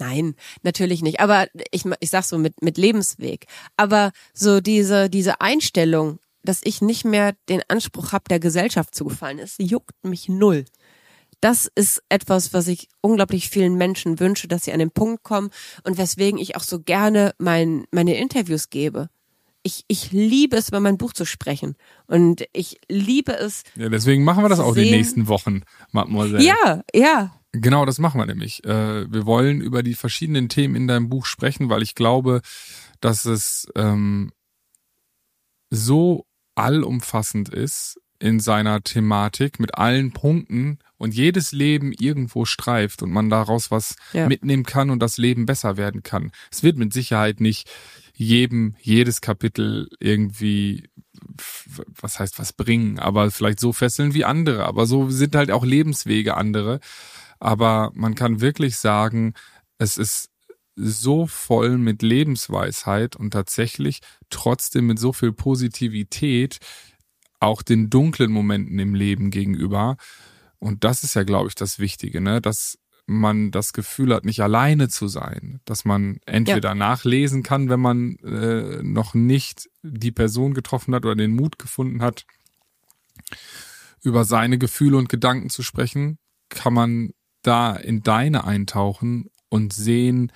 Nein, 0.00 0.34
natürlich 0.62 1.02
nicht. 1.02 1.20
Aber 1.20 1.46
ich, 1.70 1.84
ich 2.00 2.10
sag 2.10 2.24
so 2.24 2.38
mit, 2.38 2.62
mit 2.62 2.78
Lebensweg. 2.78 3.46
Aber 3.76 4.12
so 4.32 4.60
diese, 4.60 5.10
diese 5.10 5.40
Einstellung, 5.42 6.18
dass 6.42 6.62
ich 6.64 6.80
nicht 6.80 7.04
mehr 7.04 7.34
den 7.50 7.62
Anspruch 7.68 8.12
habe, 8.12 8.24
der 8.30 8.40
Gesellschaft 8.40 8.94
zu 8.94 9.04
gefallen, 9.04 9.38
es 9.38 9.56
juckt 9.58 10.02
mich 10.02 10.28
null. 10.28 10.64
Das 11.42 11.70
ist 11.74 12.02
etwas, 12.08 12.52
was 12.54 12.66
ich 12.66 12.88
unglaublich 13.02 13.50
vielen 13.50 13.74
Menschen 13.74 14.20
wünsche, 14.20 14.48
dass 14.48 14.64
sie 14.64 14.72
an 14.72 14.78
den 14.78 14.90
Punkt 14.90 15.22
kommen 15.22 15.50
und 15.84 15.98
weswegen 15.98 16.40
ich 16.40 16.56
auch 16.56 16.62
so 16.62 16.80
gerne 16.80 17.34
mein, 17.38 17.84
meine 17.90 18.16
Interviews 18.16 18.70
gebe. 18.70 19.08
Ich, 19.62 19.84
ich 19.88 20.12
liebe 20.12 20.56
es, 20.56 20.68
über 20.68 20.80
mein 20.80 20.96
Buch 20.96 21.12
zu 21.12 21.26
sprechen. 21.26 21.76
Und 22.06 22.44
ich 22.54 22.80
liebe 22.88 23.32
es. 23.32 23.62
Ja, 23.76 23.90
deswegen 23.90 24.24
machen 24.24 24.42
wir 24.42 24.48
das 24.48 24.60
auch 24.60 24.74
sehen. 24.74 24.84
die 24.84 24.90
nächsten 24.92 25.28
Wochen, 25.28 25.62
Mademoiselle. 25.92 26.42
Ja, 26.42 26.82
ja. 26.94 27.34
Genau, 27.52 27.84
das 27.84 27.98
machen 27.98 28.20
wir 28.20 28.26
nämlich. 28.26 28.64
Äh, 28.64 29.12
wir 29.12 29.26
wollen 29.26 29.60
über 29.60 29.82
die 29.82 29.94
verschiedenen 29.94 30.48
Themen 30.48 30.76
in 30.76 30.86
deinem 30.86 31.08
Buch 31.08 31.26
sprechen, 31.26 31.68
weil 31.68 31.82
ich 31.82 31.94
glaube, 31.94 32.42
dass 33.00 33.24
es 33.24 33.68
ähm, 33.74 34.32
so 35.70 36.26
allumfassend 36.54 37.48
ist 37.48 38.00
in 38.20 38.38
seiner 38.38 38.82
Thematik 38.82 39.58
mit 39.58 39.76
allen 39.76 40.12
Punkten 40.12 40.78
und 40.98 41.14
jedes 41.14 41.52
Leben 41.52 41.92
irgendwo 41.92 42.44
streift 42.44 43.02
und 43.02 43.10
man 43.10 43.30
daraus 43.30 43.70
was 43.70 43.96
ja. 44.12 44.28
mitnehmen 44.28 44.64
kann 44.64 44.90
und 44.90 45.00
das 45.00 45.16
Leben 45.16 45.46
besser 45.46 45.76
werden 45.76 46.02
kann. 46.02 46.30
Es 46.52 46.62
wird 46.62 46.76
mit 46.76 46.92
Sicherheit 46.92 47.40
nicht 47.40 47.68
jedem 48.14 48.76
jedes 48.82 49.22
Kapitel 49.22 49.88
irgendwie 49.98 50.90
was 52.00 52.18
heißt 52.18 52.38
was 52.38 52.52
bringen, 52.52 52.98
aber 52.98 53.30
vielleicht 53.30 53.60
so 53.60 53.72
fesseln 53.72 54.12
wie 54.12 54.26
andere, 54.26 54.66
aber 54.66 54.84
so 54.84 55.08
sind 55.08 55.34
halt 55.34 55.50
auch 55.50 55.64
Lebenswege 55.64 56.36
andere. 56.36 56.80
Aber 57.40 57.90
man 57.94 58.14
kann 58.14 58.40
wirklich 58.40 58.76
sagen, 58.76 59.34
es 59.78 59.96
ist 59.96 60.28
so 60.76 61.26
voll 61.26 61.78
mit 61.78 62.02
Lebensweisheit 62.02 63.16
und 63.16 63.32
tatsächlich 63.32 64.00
trotzdem 64.30 64.86
mit 64.86 64.98
so 64.98 65.12
viel 65.12 65.32
Positivität 65.32 66.58
auch 67.40 67.62
den 67.62 67.90
dunklen 67.90 68.30
Momenten 68.30 68.78
im 68.78 68.94
Leben 68.94 69.30
gegenüber. 69.30 69.96
Und 70.58 70.84
das 70.84 71.02
ist 71.02 71.14
ja, 71.14 71.22
glaube 71.22 71.48
ich, 71.48 71.54
das 71.54 71.78
Wichtige, 71.78 72.20
ne? 72.20 72.40
dass 72.40 72.78
man 73.06 73.50
das 73.50 73.72
Gefühl 73.72 74.14
hat, 74.14 74.24
nicht 74.24 74.40
alleine 74.40 74.88
zu 74.88 75.08
sein, 75.08 75.60
dass 75.64 75.84
man 75.84 76.20
entweder 76.26 76.70
ja. 76.70 76.74
nachlesen 76.74 77.42
kann, 77.42 77.68
wenn 77.68 77.80
man 77.80 78.16
äh, 78.18 78.82
noch 78.82 79.14
nicht 79.14 79.68
die 79.82 80.12
Person 80.12 80.54
getroffen 80.54 80.94
hat 80.94 81.04
oder 81.04 81.16
den 81.16 81.34
Mut 81.34 81.58
gefunden 81.58 82.02
hat, 82.02 82.24
über 84.02 84.24
seine 84.24 84.58
Gefühle 84.58 84.96
und 84.96 85.08
Gedanken 85.08 85.50
zu 85.50 85.62
sprechen, 85.62 86.18
kann 86.50 86.72
man 86.72 87.10
da 87.42 87.74
in 87.76 88.02
deine 88.02 88.44
eintauchen 88.44 89.30
und 89.48 89.72
sehen, 89.72 90.32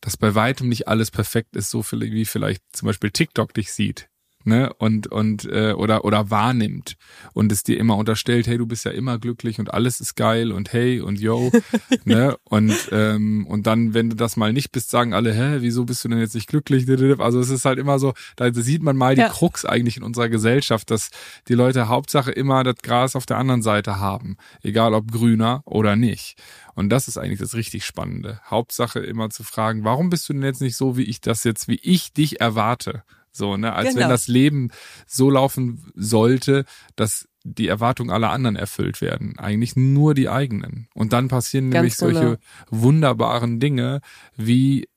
dass 0.00 0.16
bei 0.16 0.34
weitem 0.34 0.68
nicht 0.68 0.88
alles 0.88 1.10
perfekt 1.10 1.56
ist, 1.56 1.70
so 1.70 1.82
viel, 1.82 2.00
wie 2.00 2.24
vielleicht 2.24 2.62
zum 2.72 2.86
Beispiel 2.86 3.10
TikTok 3.10 3.54
dich 3.54 3.72
sieht 3.72 4.08
ne 4.46 4.72
und 4.78 5.08
und 5.08 5.44
äh, 5.46 5.72
oder 5.72 6.04
oder 6.04 6.30
wahrnimmt 6.30 6.96
und 7.32 7.50
es 7.52 7.62
dir 7.62 7.78
immer 7.78 7.96
unterstellt, 7.96 8.46
hey, 8.46 8.58
du 8.58 8.66
bist 8.66 8.84
ja 8.84 8.92
immer 8.92 9.18
glücklich 9.18 9.58
und 9.58 9.74
alles 9.74 10.00
ist 10.00 10.14
geil 10.14 10.52
und 10.52 10.72
hey 10.72 11.00
und 11.00 11.20
yo, 11.20 11.50
ne 12.04 12.36
und 12.44 12.74
ähm, 12.92 13.46
und 13.46 13.66
dann, 13.66 13.94
wenn 13.94 14.10
du 14.10 14.16
das 14.16 14.36
mal 14.36 14.52
nicht 14.52 14.72
bist, 14.72 14.90
sagen 14.90 15.12
alle, 15.14 15.34
hä, 15.34 15.58
wieso 15.60 15.84
bist 15.84 16.04
du 16.04 16.08
denn 16.08 16.18
jetzt 16.18 16.34
nicht 16.34 16.48
glücklich? 16.48 16.86
Also 17.18 17.40
es 17.40 17.50
ist 17.50 17.64
halt 17.64 17.78
immer 17.78 17.98
so, 17.98 18.14
da 18.36 18.52
sieht 18.52 18.82
man 18.82 18.96
mal 18.96 19.14
die 19.14 19.22
ja. 19.22 19.28
Krux 19.28 19.64
eigentlich 19.64 19.96
in 19.96 20.02
unserer 20.02 20.28
Gesellschaft, 20.28 20.90
dass 20.90 21.10
die 21.48 21.54
Leute 21.54 21.88
Hauptsache 21.88 22.30
immer 22.30 22.64
das 22.64 22.76
Gras 22.82 23.16
auf 23.16 23.26
der 23.26 23.38
anderen 23.38 23.62
Seite 23.62 23.98
haben, 23.98 24.36
egal 24.62 24.94
ob 24.94 25.10
grüner 25.10 25.62
oder 25.64 25.96
nicht. 25.96 26.36
Und 26.74 26.90
das 26.90 27.08
ist 27.08 27.16
eigentlich 27.16 27.38
das 27.38 27.54
richtig 27.54 27.84
Spannende. 27.84 28.40
Hauptsache 28.50 29.00
immer 29.00 29.30
zu 29.30 29.42
fragen, 29.42 29.82
warum 29.84 30.10
bist 30.10 30.28
du 30.28 30.34
denn 30.34 30.42
jetzt 30.42 30.60
nicht 30.60 30.76
so, 30.76 30.96
wie 30.96 31.04
ich 31.04 31.22
das 31.22 31.42
jetzt, 31.44 31.68
wie 31.68 31.80
ich 31.82 32.12
dich 32.12 32.40
erwarte? 32.40 33.02
So, 33.36 33.56
ne, 33.56 33.72
als 33.74 33.90
genau. 33.90 34.02
wenn 34.02 34.08
das 34.08 34.28
Leben 34.28 34.70
so 35.06 35.30
laufen 35.30 35.92
sollte, 35.94 36.64
dass 36.96 37.28
die 37.44 37.68
Erwartungen 37.68 38.10
aller 38.10 38.30
anderen 38.30 38.56
erfüllt 38.56 39.00
werden, 39.00 39.38
eigentlich 39.38 39.76
nur 39.76 40.14
die 40.14 40.28
eigenen. 40.28 40.88
Und 40.94 41.12
dann 41.12 41.28
passieren 41.28 41.70
Ganz 41.70 41.74
nämlich 41.74 41.96
solche 41.96 42.20
genau. 42.20 42.38
wunderbaren 42.70 43.60
Dinge 43.60 44.00
wie 44.36 44.88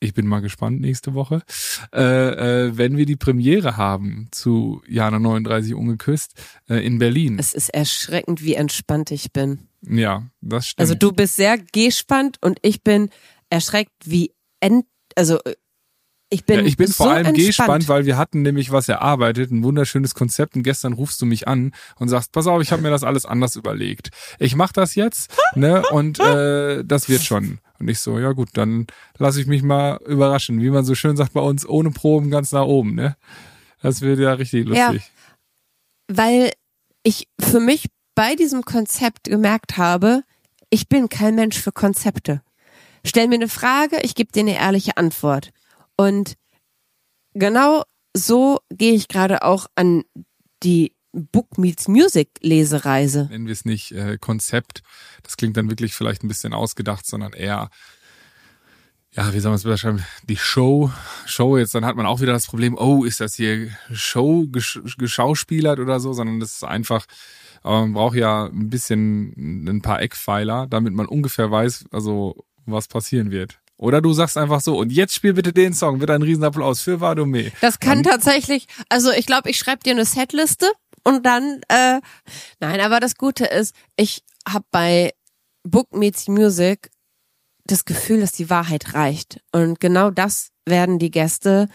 ich 0.00 0.14
bin 0.14 0.26
mal 0.26 0.40
gespannt 0.40 0.80
nächste 0.80 1.12
Woche, 1.14 1.42
äh, 1.94 2.00
äh, 2.68 2.76
wenn 2.76 2.96
wir 2.96 3.04
die 3.04 3.16
Premiere 3.16 3.76
haben 3.76 4.28
zu 4.30 4.82
Jana 4.88 5.18
39 5.18 5.74
ungeküsst 5.74 6.32
äh, 6.68 6.84
in 6.84 6.98
Berlin. 6.98 7.38
Es 7.38 7.52
ist 7.52 7.68
erschreckend, 7.68 8.42
wie 8.42 8.54
entspannt 8.54 9.10
ich 9.10 9.32
bin. 9.32 9.68
Ja, 9.82 10.26
das 10.40 10.68
stimmt. 10.68 10.80
Also 10.80 10.94
du 10.94 11.12
bist 11.12 11.36
sehr 11.36 11.58
gespannt 11.58 12.38
und 12.40 12.58
ich 12.62 12.82
bin 12.82 13.10
erschreckt, 13.50 13.92
wie 14.04 14.32
ent, 14.60 14.86
also 15.16 15.38
ich 16.32 16.44
bin, 16.44 16.60
ja, 16.60 16.64
ich 16.64 16.76
bin 16.76 16.86
so 16.86 16.92
vor 16.94 17.10
allem 17.10 17.26
entspannt. 17.26 17.46
gespannt, 17.46 17.88
weil 17.88 18.06
wir 18.06 18.16
hatten 18.16 18.42
nämlich 18.42 18.70
was 18.70 18.88
erarbeitet, 18.88 19.50
ein 19.50 19.64
wunderschönes 19.64 20.14
Konzept 20.14 20.54
und 20.54 20.62
gestern 20.62 20.92
rufst 20.92 21.20
du 21.20 21.26
mich 21.26 21.48
an 21.48 21.72
und 21.96 22.08
sagst, 22.08 22.30
pass 22.30 22.46
auf, 22.46 22.62
ich 22.62 22.70
habe 22.70 22.82
mir 22.82 22.90
das 22.90 23.02
alles 23.02 23.26
anders 23.26 23.56
überlegt. 23.56 24.10
Ich 24.38 24.54
mach 24.54 24.72
das 24.72 24.94
jetzt, 24.94 25.32
ne, 25.56 25.82
und 25.90 26.20
äh, 26.20 26.84
das 26.84 27.08
wird 27.08 27.22
schon. 27.22 27.58
Und 27.80 27.88
ich 27.88 27.98
so, 27.98 28.18
ja 28.18 28.32
gut, 28.32 28.50
dann 28.52 28.86
lasse 29.18 29.40
ich 29.40 29.48
mich 29.48 29.62
mal 29.62 29.98
überraschen, 30.06 30.60
wie 30.60 30.70
man 30.70 30.84
so 30.84 30.94
schön 30.94 31.16
sagt 31.16 31.32
bei 31.32 31.40
uns, 31.40 31.66
ohne 31.68 31.90
Proben 31.90 32.30
ganz 32.30 32.52
nach 32.52 32.64
oben, 32.64 32.94
ne? 32.94 33.16
Das 33.82 34.00
wird 34.00 34.20
ja 34.20 34.34
richtig 34.34 34.66
lustig. 34.66 35.02
Ja, 35.02 36.16
weil 36.16 36.52
ich 37.02 37.28
für 37.40 37.60
mich 37.60 37.86
bei 38.14 38.36
diesem 38.36 38.62
Konzept 38.62 39.24
gemerkt 39.24 39.78
habe, 39.78 40.22
ich 40.68 40.88
bin 40.88 41.08
kein 41.08 41.34
Mensch 41.34 41.58
für 41.58 41.72
Konzepte. 41.72 42.42
Stell 43.04 43.28
mir 43.28 43.36
eine 43.36 43.48
Frage, 43.48 44.00
ich 44.02 44.14
gebe 44.14 44.30
dir 44.30 44.40
eine 44.40 44.58
ehrliche 44.58 44.96
Antwort. 44.96 45.50
Und 46.00 46.36
genau 47.34 47.84
so 48.16 48.60
gehe 48.70 48.94
ich 48.94 49.08
gerade 49.08 49.42
auch 49.42 49.66
an 49.74 50.04
die 50.62 50.94
Book 51.12 51.58
Meets 51.58 51.88
Music 51.88 52.30
Lesereise. 52.40 53.26
Nennen 53.30 53.44
wir 53.44 53.52
es 53.52 53.66
nicht 53.66 53.92
äh, 53.92 54.16
Konzept. 54.16 54.82
Das 55.22 55.36
klingt 55.36 55.58
dann 55.58 55.68
wirklich 55.68 55.92
vielleicht 55.94 56.24
ein 56.24 56.28
bisschen 56.28 56.54
ausgedacht, 56.54 57.04
sondern 57.04 57.34
eher 57.34 57.68
ja, 59.12 59.34
wie 59.34 59.40
soll 59.40 59.50
man 59.50 59.56
es 59.56 59.64
beschreiben? 59.64 60.02
Die 60.26 60.38
Show, 60.38 60.90
Show 61.26 61.58
jetzt, 61.58 61.74
dann 61.74 61.84
hat 61.84 61.96
man 61.96 62.06
auch 62.06 62.22
wieder 62.22 62.32
das 62.32 62.46
Problem, 62.46 62.78
oh, 62.78 63.04
ist 63.04 63.20
das 63.20 63.34
hier 63.34 63.68
Show 63.92 64.46
geschauspielert 64.46 65.80
oder 65.80 66.00
so, 66.00 66.14
sondern 66.14 66.40
das 66.40 66.52
ist 66.52 66.64
einfach, 66.64 67.04
aber 67.62 67.80
man 67.80 67.92
braucht 67.92 68.16
ja 68.16 68.46
ein 68.46 68.70
bisschen 68.70 69.66
ein 69.66 69.82
paar 69.82 70.00
Eckpfeiler, 70.00 70.66
damit 70.66 70.94
man 70.94 71.06
ungefähr 71.06 71.50
weiß, 71.50 71.86
also 71.90 72.46
was 72.64 72.88
passieren 72.88 73.30
wird. 73.32 73.59
Oder 73.80 74.02
du 74.02 74.12
sagst 74.12 74.36
einfach 74.36 74.60
so, 74.60 74.76
und 74.76 74.92
jetzt 74.92 75.14
spiel 75.14 75.32
bitte 75.32 75.54
den 75.54 75.72
Song, 75.72 76.00
wird 76.00 76.10
ein 76.10 76.20
Riesenapplaus 76.20 76.82
für 76.82 77.00
Vadome. 77.00 77.50
Das 77.62 77.80
kann 77.80 78.02
dann, 78.02 78.12
tatsächlich, 78.12 78.66
also 78.90 79.10
ich 79.10 79.24
glaube, 79.24 79.48
ich 79.48 79.56
schreibe 79.56 79.82
dir 79.82 79.92
eine 79.92 80.04
Setliste 80.04 80.70
und 81.02 81.24
dann, 81.24 81.62
äh, 81.68 82.02
nein, 82.60 82.80
aber 82.80 83.00
das 83.00 83.14
Gute 83.14 83.46
ist, 83.46 83.74
ich 83.96 84.22
habe 84.46 84.66
bei 84.70 85.14
Book 85.62 85.96
Meets 85.96 86.28
Music 86.28 86.90
das 87.64 87.86
Gefühl, 87.86 88.20
dass 88.20 88.32
die 88.32 88.50
Wahrheit 88.50 88.92
reicht. 88.92 89.40
Und 89.50 89.80
genau 89.80 90.10
das 90.10 90.50
werden 90.66 90.98
die 90.98 91.10
Gäste 91.10 91.70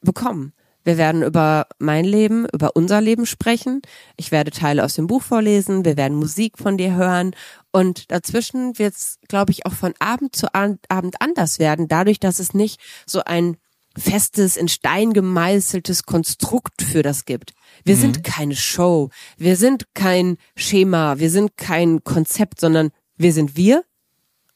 bekommen. 0.00 0.54
Wir 0.84 0.96
werden 0.96 1.22
über 1.22 1.66
mein 1.78 2.04
Leben, 2.04 2.46
über 2.52 2.74
unser 2.74 3.00
Leben 3.00 3.26
sprechen. 3.26 3.82
Ich 4.16 4.32
werde 4.32 4.50
Teile 4.50 4.84
aus 4.84 4.94
dem 4.94 5.06
Buch 5.06 5.22
vorlesen. 5.22 5.84
Wir 5.84 5.96
werden 5.96 6.16
Musik 6.16 6.58
von 6.58 6.76
dir 6.76 6.94
hören. 6.94 7.34
Und 7.70 8.10
dazwischen 8.10 8.78
wird 8.78 8.94
es, 8.94 9.18
glaube 9.28 9.52
ich, 9.52 9.64
auch 9.66 9.72
von 9.72 9.94
Abend 9.98 10.34
zu 10.34 10.52
Abend 10.54 11.20
anders 11.20 11.58
werden, 11.58 11.88
dadurch, 11.88 12.20
dass 12.20 12.38
es 12.38 12.52
nicht 12.52 12.80
so 13.06 13.22
ein 13.24 13.56
festes, 13.96 14.56
in 14.56 14.68
Stein 14.68 15.12
gemeißeltes 15.12 16.04
Konstrukt 16.04 16.82
für 16.82 17.02
das 17.02 17.24
gibt. 17.24 17.52
Wir 17.84 17.96
mhm. 17.96 18.00
sind 18.00 18.24
keine 18.24 18.56
Show. 18.56 19.10
Wir 19.36 19.56
sind 19.56 19.94
kein 19.94 20.38
Schema. 20.56 21.18
Wir 21.18 21.30
sind 21.30 21.56
kein 21.56 22.02
Konzept, 22.04 22.60
sondern 22.60 22.90
wir 23.16 23.32
sind 23.32 23.56
wir 23.56 23.84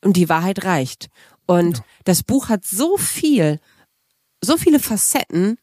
und 0.02 0.16
die 0.16 0.28
Wahrheit 0.28 0.64
reicht. 0.64 1.08
Und 1.46 1.78
ja. 1.78 1.84
das 2.04 2.22
Buch 2.22 2.48
hat 2.48 2.64
so 2.64 2.96
viel, 2.96 3.60
so 4.42 4.56
viele 4.56 4.80
Facetten, 4.80 5.58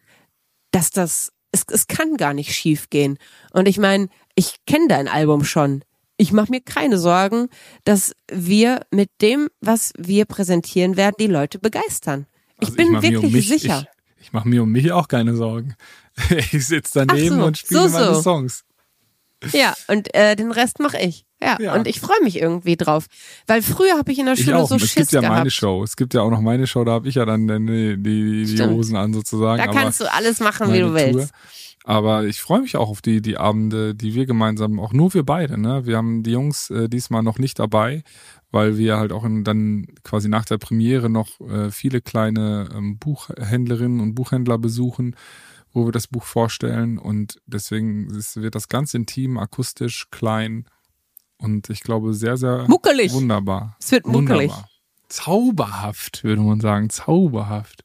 dass 0.74 0.92
das, 0.92 1.32
es, 1.54 1.64
es 1.70 1.88
kann 1.88 2.18
gar 2.18 2.34
nicht 2.34 2.54
schief 2.54 2.90
gehen. 2.90 3.18
Und 3.54 3.68
ich 3.68 3.78
meine, 3.78 4.10
ich 4.36 4.58
kenne 4.66 4.88
dein 4.90 5.08
Album 5.08 5.46
schon. 5.46 5.86
Ich 6.18 6.34
mache 6.34 6.52
mir 6.52 6.62
keine 6.62 6.98
Sorgen, 6.98 7.48
dass 7.86 8.14
wir 8.32 8.82
mit 8.92 9.10
dem, 9.22 9.50
was 9.62 9.94
wir 9.98 10.26
präsentieren 10.26 10.98
werden, 10.98 11.16
die 11.20 11.28
Leute 11.28 11.60
begeistern. 11.60 12.28
Ich 12.60 12.70
also 12.70 12.76
bin 12.76 12.96
ich 12.96 13.02
wirklich 13.02 13.24
um 13.24 13.32
mich, 13.32 13.48
sicher. 13.48 13.88
Ich, 14.18 14.28
ich 14.28 14.34
mache 14.34 14.48
mir 14.48 14.64
um 14.64 14.72
mich 14.72 14.92
auch 14.92 15.08
keine 15.08 15.36
Sorgen. 15.36 15.76
Ich 16.52 16.68
sitze 16.68 17.06
daneben 17.06 17.38
so, 17.38 17.46
und 17.46 17.58
spiele 17.58 17.90
so, 17.90 18.00
meine 18.00 18.22
Songs. 18.22 18.64
Ja, 19.52 19.74
und 19.88 20.14
äh, 20.14 20.36
den 20.36 20.52
Rest 20.52 20.80
mache 20.80 20.98
ich. 21.00 21.26
Ja, 21.42 21.58
ja, 21.60 21.76
und 21.76 21.88
ich 21.88 22.00
freue 22.00 22.22
mich 22.24 22.40
irgendwie 22.42 22.78
drauf. 22.78 23.08
Weil 23.48 23.62
früher 23.62 23.98
habe 23.98 24.12
ich 24.12 24.20
in 24.20 24.26
der 24.26 24.38
Schule 24.38 24.58
auch. 24.58 24.70
so 24.70 24.76
es 24.76 24.82
Schiss 24.82 24.92
Es 24.92 24.96
gibt 24.96 25.12
ja 25.12 25.20
gehabt. 25.22 25.38
meine 25.40 25.52
Show. 25.52 25.84
Es 25.84 25.98
gibt 25.98 26.14
ja 26.14 26.22
auch 26.22 26.30
noch 26.30 26.40
meine 26.40 26.68
Show, 26.68 26.84
da 26.86 26.94
habe 26.94 27.10
ich 27.10 27.16
ja 27.16 27.26
dann 27.26 27.48
die, 27.48 27.98
die, 27.98 28.46
die 28.46 28.64
Hosen 28.64 28.96
an 28.96 29.14
sozusagen. 29.14 29.62
Da 29.62 29.72
kannst 29.72 30.00
du 30.00 30.12
alles 30.12 30.40
machen, 30.40 30.72
wie 30.72 30.80
du 30.80 30.94
willst. 30.94 31.34
Aber 31.84 32.24
ich 32.24 32.40
freue 32.40 32.62
mich 32.62 32.78
auch 32.78 32.90
auf 32.90 33.02
die, 33.02 33.22
die 33.22 33.38
Abende, 33.38 33.94
die 33.94 34.14
wir 34.14 34.26
gemeinsam, 34.26 34.80
auch 34.80 34.94
nur 34.94 35.14
wir 35.14 35.24
beide, 35.24 35.60
ne? 35.60 35.86
Wir 35.86 35.98
haben 35.98 36.24
die 36.24 36.32
Jungs 36.32 36.70
äh, 36.70 36.88
diesmal 36.88 37.24
noch 37.24 37.40
nicht 37.40 37.60
dabei, 37.60 38.04
weil 38.52 38.78
wir 38.78 38.98
halt 38.98 39.12
auch 39.12 39.26
in, 39.26 39.44
dann 39.44 39.88
quasi 40.04 40.30
nach 40.30 40.46
der 40.46 40.58
Premiere 40.60 41.10
noch 41.10 41.42
äh, 41.42 41.72
viele 41.72 42.00
kleine 42.00 42.70
ähm, 42.74 42.98
Buchhändlerinnen 43.00 44.00
und 44.00 44.16
Buchhändler 44.16 44.58
besuchen, 44.58 45.18
wo 45.74 45.86
wir 45.86 45.92
das 45.92 46.08
Buch 46.08 46.24
vorstellen. 46.24 46.98
Und 46.98 47.42
deswegen 47.46 48.10
ist, 48.12 48.38
wird 48.38 48.56
das 48.56 48.70
ganz 48.70 48.94
intim, 48.94 49.38
akustisch, 49.38 50.08
klein 50.12 50.66
und 51.38 51.70
ich 51.70 51.82
glaube 51.82 52.14
sehr, 52.14 52.38
sehr 52.38 52.66
Muckelig. 52.68 53.12
wunderbar. 53.12 53.76
Es 53.80 53.92
wird 53.92 54.08
muckelig. 54.08 54.50
Wunderbar. 54.52 54.70
Zauberhaft, 55.10 56.24
würde 56.24 56.42
man 56.42 56.62
sagen. 56.62 56.90
Zauberhaft. 56.90 57.84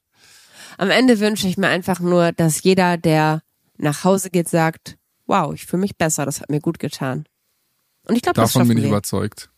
Am 0.79 0.91
Ende 0.91 1.19
wünsche 1.19 1.49
ich 1.49 1.59
mir 1.59 1.69
einfach 1.69 1.99
nur, 2.01 2.33
dass 2.33 2.63
jeder, 2.63 2.97
der 2.97 3.43
nach 3.77 4.05
Hause 4.05 4.31
geht, 4.31 4.49
sagt, 4.49 4.97
wow, 5.27 5.53
ich 5.53 5.67
fühle 5.67 5.81
mich 5.81 5.97
besser, 5.97 6.25
das 6.25 6.41
hat 6.41 6.51
mir 6.51 6.61
gut 6.61 6.79
getan. 6.79 7.25
Und 8.07 8.17
ich 8.17 8.23
glaube, 8.23 8.37
das 8.37 8.53
Davon 8.53 8.61
schaffen 8.61 8.69
bin 8.69 8.79
ich 8.79 8.85
wir. 8.85 8.91
überzeugt. 8.91 9.51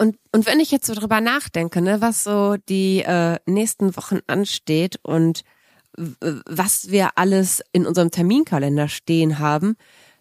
Und, 0.00 0.16
und 0.30 0.46
wenn 0.46 0.60
ich 0.60 0.70
jetzt 0.70 0.86
so 0.86 0.94
drüber 0.94 1.20
nachdenke, 1.20 1.82
ne, 1.82 2.00
was 2.00 2.22
so 2.22 2.56
die 2.68 3.00
äh, 3.00 3.38
nächsten 3.46 3.96
Wochen 3.96 4.20
ansteht 4.28 5.00
und 5.02 5.42
was 6.20 6.90
wir 6.90 7.10
alles 7.16 7.62
in 7.72 7.86
unserem 7.86 8.10
Terminkalender 8.10 8.88
stehen 8.88 9.38
haben, 9.38 9.76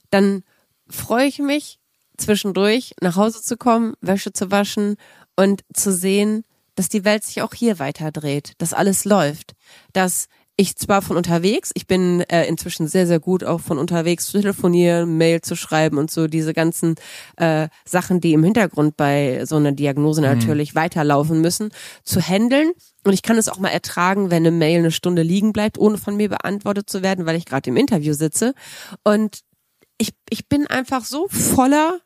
dann 0.09 0.43
freue 0.89 1.27
ich 1.27 1.39
mich 1.39 1.79
zwischendurch 2.17 2.93
nach 3.01 3.15
Hause 3.15 3.41
zu 3.41 3.57
kommen, 3.57 3.93
Wäsche 4.01 4.33
zu 4.33 4.49
waschen 4.51 4.97
und 5.35 5.63
zu 5.73 5.93
sehen, 5.93 6.43
dass 6.75 6.89
die 6.89 7.05
Welt 7.05 7.23
sich 7.23 7.41
auch 7.41 7.53
hier 7.53 7.79
weiter 7.79 8.11
dreht, 8.11 8.53
dass 8.59 8.73
alles 8.73 9.05
läuft, 9.05 9.53
dass 9.93 10.27
ich 10.59 10.75
zwar 10.75 11.03
von 11.03 11.17
unterwegs, 11.17 11.71
ich 11.75 11.85
bin 11.85 12.21
äh, 12.21 12.45
inzwischen 12.47 12.87
sehr, 12.87 13.05
sehr 13.05 13.19
gut 13.19 13.43
auch 13.43 13.61
von 13.61 13.77
unterwegs 13.77 14.25
zu 14.25 14.41
telefonieren, 14.41 15.15
Mail 15.15 15.41
zu 15.41 15.55
schreiben 15.55 15.99
und 15.99 16.09
so 16.09 16.27
diese 16.27 16.53
ganzen 16.53 16.95
äh, 17.37 17.69
Sachen, 17.85 18.21
die 18.21 18.33
im 18.33 18.43
Hintergrund 18.43 18.97
bei 18.97 19.45
so 19.45 19.55
einer 19.55 19.71
Diagnose 19.71 20.21
natürlich 20.21 20.73
weiterlaufen 20.73 21.41
müssen, 21.41 21.69
zu 22.03 22.19
handeln. 22.19 22.71
Und 23.05 23.13
ich 23.13 23.21
kann 23.21 23.37
es 23.37 23.49
auch 23.49 23.59
mal 23.59 23.69
ertragen, 23.69 24.31
wenn 24.31 24.47
eine 24.47 24.51
Mail 24.51 24.79
eine 24.79 24.91
Stunde 24.91 25.21
liegen 25.21 25.53
bleibt, 25.53 25.77
ohne 25.77 25.99
von 25.99 26.17
mir 26.17 26.27
beantwortet 26.27 26.89
zu 26.89 27.03
werden, 27.03 27.27
weil 27.27 27.35
ich 27.35 27.45
gerade 27.45 27.69
im 27.69 27.77
Interview 27.77 28.13
sitze. 28.13 28.55
Und 29.03 29.41
ich, 29.99 30.15
ich 30.29 30.49
bin 30.49 30.65
einfach 30.65 31.05
so 31.05 31.27
voller 31.29 31.99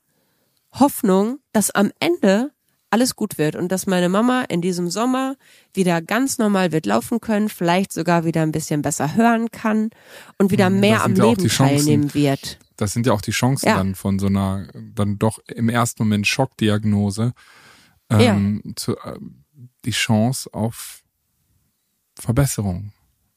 Hoffnung, 0.73 1.39
dass 1.53 1.71
am 1.71 1.91
Ende 1.99 2.51
alles 2.91 3.15
gut 3.15 3.37
wird 3.37 3.55
und 3.55 3.71
dass 3.71 3.87
meine 3.87 4.09
Mama 4.09 4.43
in 4.49 4.61
diesem 4.61 4.89
Sommer 4.89 5.35
wieder 5.73 6.01
ganz 6.01 6.37
normal 6.37 6.71
wird 6.71 6.85
laufen 6.85 7.21
können, 7.21 7.49
vielleicht 7.49 7.93
sogar 7.93 8.25
wieder 8.25 8.43
ein 8.43 8.51
bisschen 8.51 8.81
besser 8.81 9.15
hören 9.15 9.49
kann 9.49 9.89
und 10.37 10.51
wieder 10.51 10.69
mehr 10.69 10.97
das 10.97 11.05
am 11.05 11.15
ja 11.15 11.25
Leben 11.25 11.47
teilnehmen 11.47 12.13
wird. 12.13 12.59
Das 12.75 12.93
sind 12.93 13.05
ja 13.05 13.13
auch 13.13 13.21
die 13.21 13.31
Chancen 13.31 13.67
Ja. 13.67 13.77
dann 13.77 13.95
von 13.95 14.19
so 14.19 14.27
einer, 14.27 14.67
dann 14.73 15.17
doch 15.17 15.39
im 15.47 15.69
ersten 15.69 16.03
Moment 16.03 16.27
Schockdiagnose, 16.27 17.33
ähm, 18.09 18.61
zu, 18.75 18.97
äh, 18.97 19.17
die 19.85 19.91
Chance 19.91 20.53
auf 20.53 21.01
Verbesserung. 22.19 22.91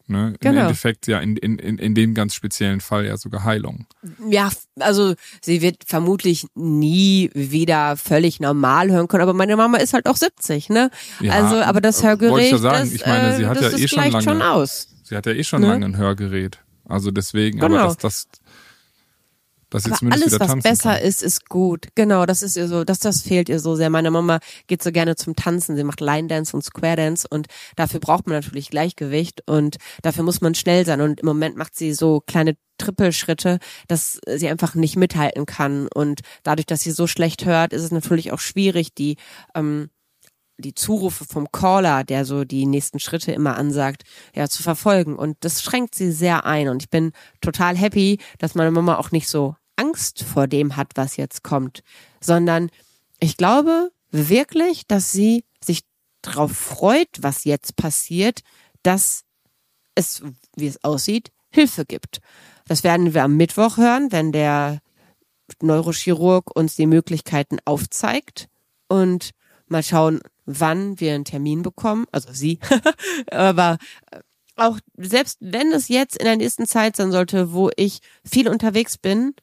Ne? 0.07 0.29
Im 0.29 0.37
Genau. 0.41 0.61
Endeffekt 0.63 1.07
ja 1.07 1.19
in, 1.21 1.37
in, 1.39 1.59
in, 1.59 1.95
dem 1.95 2.13
ganz 2.15 2.35
speziellen 2.35 2.81
Fall 2.81 3.07
ja 3.07 3.17
sogar 3.17 3.45
Heilung. 3.45 3.87
Ja, 4.29 4.51
also 4.79 5.15
sie 5.41 5.63
wird 5.63 5.85
vermutlich 5.87 6.47
nie 6.55 7.31
wieder 7.33 7.97
völlig 7.97 8.39
normal 8.39 8.91
hören 8.91 9.09
können, 9.09 9.23
aber 9.23 9.33
meine 9.33 9.57
Mama 9.57 9.79
ist 9.79 9.95
halt 9.95 10.07
auch 10.07 10.17
70, 10.17 10.69
ne? 10.69 10.91
Ja, 11.21 11.33
also, 11.33 11.57
aber 11.57 11.81
das 11.81 12.03
äh, 12.03 12.09
Hörgerät, 12.09 12.45
ich 12.47 12.53
ja 12.53 12.59
sagen. 12.59 12.81
das, 12.85 12.93
Ich 12.93 13.07
meine, 13.07 13.37
sie 13.37 13.43
äh, 13.45 13.47
hat 13.47 13.57
das 13.57 13.73
ja 13.73 13.79
eh 13.79 13.89
schon 13.89 13.99
lange- 14.11 14.23
schon 14.23 14.43
aus. 14.43 14.89
Sie 15.05 15.17
hat 15.17 15.25
ja 15.27 15.33
eh 15.33 15.45
schon 15.45 15.63
Ne? 15.63 15.69
lange 15.69 15.87
ein 15.87 15.97
Hörgerät. 15.97 16.59
Also 16.87 17.11
deswegen, 17.11 17.61
Genau. 17.61 17.77
aber 17.79 17.85
dass 17.87 17.97
das, 17.97 18.27
dass 19.75 19.83
sie 19.83 19.91
Aber 19.91 19.99
zumindest 19.99 20.23
alles, 20.23 20.35
wieder 20.35 20.49
was 20.49 20.63
besser 20.63 20.95
kann. 20.95 21.03
ist, 21.03 21.23
ist 21.23 21.49
gut. 21.49 21.89
Genau, 21.97 22.27
das 22.27 22.43
ist 22.43 22.57
ihr 22.57 22.69
so, 22.69 22.85
das, 22.85 23.01
das 23.01 23.23
fehlt 23.23 23.49
ihr 23.49 23.59
so 23.59 23.75
sehr. 23.75 23.91
Meine 23.91 24.11
Mama 24.11 24.39
geht 24.69 24.83
so 24.83 24.93
gerne 24.93 25.17
zum 25.17 25.35
Tanzen. 25.35 25.77
Sie 25.77 25.83
macht 25.83 26.01
Line 26.01 26.29
Dance 26.29 26.55
und 26.55 26.63
Square 26.63 26.97
Dance 26.97 27.27
und 27.29 27.49
dafür 27.75 27.99
braucht 27.99 28.27
man 28.27 28.37
natürlich 28.37 28.71
Gleichgewicht 28.71 29.43
und 29.47 29.77
dafür 30.03 30.23
muss 30.23 30.41
man 30.41 30.55
schnell 30.55 30.87
sein. 30.87 31.01
Und 31.01 31.21
im 31.21 31.27
Moment 31.27 31.57
macht 31.57 31.75
sie 31.75 31.93
so 31.93 32.21
kleine 32.21 32.57
Trippelschritte, 32.79 33.59
dass 33.89 34.21
sie 34.27 34.49
einfach 34.49 34.75
nicht 34.77 34.97
mithalten 34.97 35.45
kann. 35.47 35.89
Und 35.93 36.21
dadurch, 36.45 36.67
dass 36.67 36.81
sie 36.81 36.93
so 36.93 37.07
schlecht 37.09 37.45
hört, 37.45 37.73
ist 37.73 37.83
es 37.83 37.91
natürlich 37.91 38.33
auch 38.33 38.41
schwierig, 38.41 38.95
die, 38.95 39.17
ähm, 39.57 39.91
die 40.57 40.75
Zurufe 40.75 41.25
vom 41.25 41.51
Caller, 41.51 42.05
der 42.05 42.25
so 42.25 42.45
die 42.45 42.67
nächsten 42.67 43.01
Schritte 43.01 43.33
immer 43.33 43.57
ansagt, 43.57 44.05
ja, 44.37 44.49
zu 44.49 44.63
verfolgen. 44.63 45.17
Und 45.17 45.37
das 45.41 45.63
schränkt 45.63 45.97
sie 45.97 46.13
sehr 46.13 46.47
ein. 46.47 46.69
Und 46.69 46.83
ich 46.83 46.91
bin 46.91 47.11
total 47.41 47.77
happy, 47.77 48.21
dass 48.39 48.55
meine 48.55 48.71
Mama 48.71 48.97
auch 48.99 49.11
nicht 49.11 49.29
so 49.29 49.57
Angst 49.77 50.23
vor 50.23 50.47
dem 50.47 50.77
hat, 50.77 50.93
was 50.95 51.17
jetzt 51.17 51.43
kommt, 51.43 51.83
sondern 52.21 52.71
ich 53.21 53.37
glaube 53.37 53.91
wirklich, 54.11 54.87
dass 54.87 55.13
sie 55.13 55.45
sich 55.63 55.81
darauf 56.23 56.53
freut, 56.53 57.09
was 57.21 57.45
jetzt 57.45 57.77
passiert, 57.77 58.41
dass 58.83 59.25
es, 59.95 60.23
wie 60.57 60.67
es 60.67 60.83
aussieht, 60.85 61.31
Hilfe 61.51 61.85
gibt. 61.85 62.21
Das 62.67 62.83
werden 62.83 63.15
wir 63.15 63.25
am 63.25 63.37
Mittwoch 63.37 63.77
hören, 63.77 64.11
wenn 64.11 64.33
der 64.33 64.81
Neurochirurg 65.61 66.55
uns 66.57 66.77
die 66.77 66.87
Möglichkeiten 66.87 67.59
aufzeigt 67.65 68.49
und 68.89 69.31
mal 69.67 69.83
schauen, 69.83 70.21
wann 70.47 70.99
wir 71.01 71.15
einen 71.15 71.25
Termin 71.25 71.63
bekommen, 71.63 72.07
also 72.13 72.33
sie, 72.33 72.59
aber 73.31 73.79
äh, 74.11 74.21
auch 74.57 74.79
selbst 74.97 75.39
wenn 75.41 75.73
es 75.73 75.89
jetzt 75.89 76.17
in 76.17 76.27
der 76.27 76.37
nächsten 76.37 76.67
Zeit 76.67 76.97
sein 76.97 77.11
sollte, 77.11 77.53
wo 77.53 77.71
ich 77.77 77.99
viel 78.25 78.49
unterwegs 78.49 78.99
bin, 78.99 79.35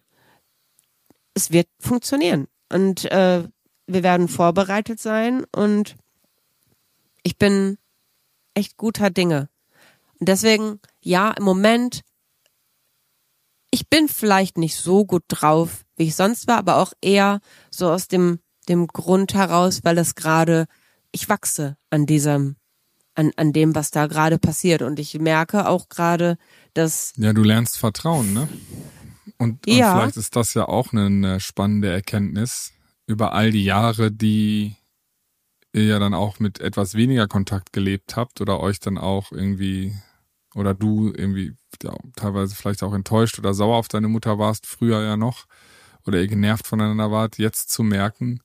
es 1.41 1.51
wird 1.51 1.67
funktionieren 1.79 2.47
und 2.71 3.05
äh, 3.05 3.43
wir 3.87 4.03
werden 4.03 4.27
vorbereitet 4.27 4.99
sein 4.99 5.43
und 5.55 5.95
ich 7.23 7.37
bin 7.37 7.77
echt 8.53 8.77
guter 8.77 9.09
Dinge. 9.09 9.49
Und 10.19 10.29
deswegen, 10.29 10.79
ja, 11.01 11.31
im 11.31 11.43
Moment, 11.43 12.01
ich 13.71 13.89
bin 13.89 14.07
vielleicht 14.07 14.57
nicht 14.57 14.75
so 14.75 15.03
gut 15.05 15.23
drauf, 15.27 15.83
wie 15.95 16.03
ich 16.03 16.15
sonst 16.15 16.47
war, 16.47 16.57
aber 16.57 16.77
auch 16.77 16.93
eher 17.01 17.39
so 17.71 17.89
aus 17.89 18.07
dem, 18.07 18.39
dem 18.69 18.85
Grund 18.87 19.33
heraus, 19.33 19.79
weil 19.83 19.97
es 19.97 20.13
gerade, 20.13 20.67
ich 21.11 21.27
wachse 21.27 21.75
an 21.89 22.05
diesem, 22.05 22.55
an, 23.15 23.31
an 23.35 23.51
dem, 23.51 23.73
was 23.73 23.89
da 23.89 24.05
gerade 24.05 24.37
passiert. 24.37 24.83
Und 24.83 24.99
ich 24.99 25.17
merke 25.19 25.67
auch 25.67 25.89
gerade, 25.89 26.37
dass, 26.75 27.13
Ja, 27.17 27.33
du 27.33 27.43
lernst 27.43 27.77
Vertrauen, 27.77 28.33
ne? 28.33 28.47
Und, 29.41 29.65
und 29.65 29.73
Ja. 29.73 29.91
vielleicht 29.91 30.17
ist 30.17 30.35
das 30.35 30.53
ja 30.53 30.67
auch 30.67 30.93
eine, 30.93 31.07
eine 31.07 31.39
spannende 31.39 31.91
Erkenntnis 31.91 32.73
über 33.07 33.33
all 33.33 33.49
die 33.49 33.63
Jahre, 33.63 34.11
die 34.11 34.75
ihr 35.73 35.85
ja 35.85 35.97
dann 35.97 36.13
auch 36.13 36.39
mit 36.39 36.59
etwas 36.59 36.93
weniger 36.93 37.27
Kontakt 37.27 37.73
gelebt 37.73 38.15
habt 38.15 38.39
oder 38.39 38.59
euch 38.59 38.79
dann 38.79 38.99
auch 38.99 39.31
irgendwie 39.31 39.95
oder 40.53 40.75
du 40.75 41.07
irgendwie 41.07 41.55
ja, 41.81 41.95
teilweise 42.15 42.55
vielleicht 42.55 42.83
auch 42.83 42.93
enttäuscht 42.93 43.39
oder 43.39 43.55
sauer 43.55 43.77
auf 43.77 43.87
deine 43.87 44.09
Mutter 44.09 44.37
warst, 44.37 44.67
früher 44.67 45.01
ja 45.01 45.17
noch, 45.17 45.47
oder 46.05 46.21
ihr 46.21 46.27
genervt 46.27 46.67
voneinander 46.67 47.09
wart, 47.09 47.39
jetzt 47.39 47.71
zu 47.71 47.81
merken, 47.81 48.41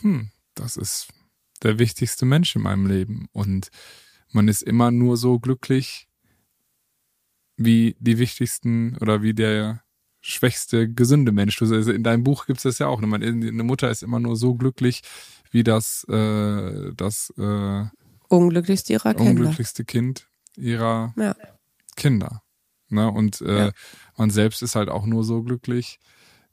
hm, 0.00 0.32
das 0.54 0.76
ist 0.76 1.10
der 1.62 1.78
wichtigste 1.78 2.24
Mensch 2.24 2.56
in 2.56 2.62
meinem 2.62 2.86
Leben 2.86 3.28
und 3.32 3.68
man 4.32 4.48
ist 4.48 4.62
immer 4.62 4.90
nur 4.90 5.16
so 5.16 5.38
glücklich, 5.38 6.08
wie 7.56 7.94
die 8.00 8.18
wichtigsten 8.18 8.96
oder 8.98 9.22
wie 9.22 9.34
der 9.34 9.84
schwächste 10.20 10.88
gesunde 10.92 11.32
Mensch. 11.32 11.56
Du, 11.58 11.64
also 11.72 11.92
in 11.92 12.02
deinem 12.02 12.24
Buch 12.24 12.46
gibt 12.46 12.58
es 12.58 12.62
das 12.64 12.78
ja 12.78 12.86
auch. 12.88 13.00
Man- 13.00 13.22
Eine 13.22 13.62
Mutter 13.62 13.90
ist 13.90 14.02
immer 14.02 14.20
nur 14.20 14.36
so 14.36 14.54
glücklich, 14.54 15.02
wie 15.50 15.62
das, 15.64 16.04
äh, 16.08 16.92
das 16.94 17.32
äh, 17.38 17.84
unglücklichst 18.28 18.90
ihrer 18.90 19.14
Kinder. 19.14 19.30
unglücklichste 19.30 19.84
Kind 19.84 20.28
ihrer 20.56 21.14
Ja. 21.16 21.34
Kinder. 21.96 22.42
Ne? 22.88 23.10
Und 23.10 23.40
äh, 23.40 23.66
Ja. 23.66 23.72
man 24.16 24.30
selbst 24.30 24.62
ist 24.62 24.74
halt 24.76 24.88
auch 24.88 25.06
nur 25.06 25.24
so 25.24 25.42
glücklich 25.42 25.98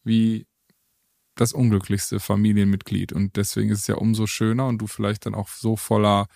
wie 0.04 0.48
das 1.36 1.52
unglücklichste 1.54 2.20
Familienmitglied. 2.20 3.12
Und 3.14 3.36
deswegen 3.36 3.70
ist 3.70 3.82
es 3.82 3.88
ja 3.88 3.96
umso 3.96 4.26
schöner 4.28 4.68
und 4.68 4.80
du 4.80 4.88
vielleicht 4.88 5.26
dann 5.26 5.36
auch 5.36 5.50
so 5.50 5.76
voller 5.76 6.28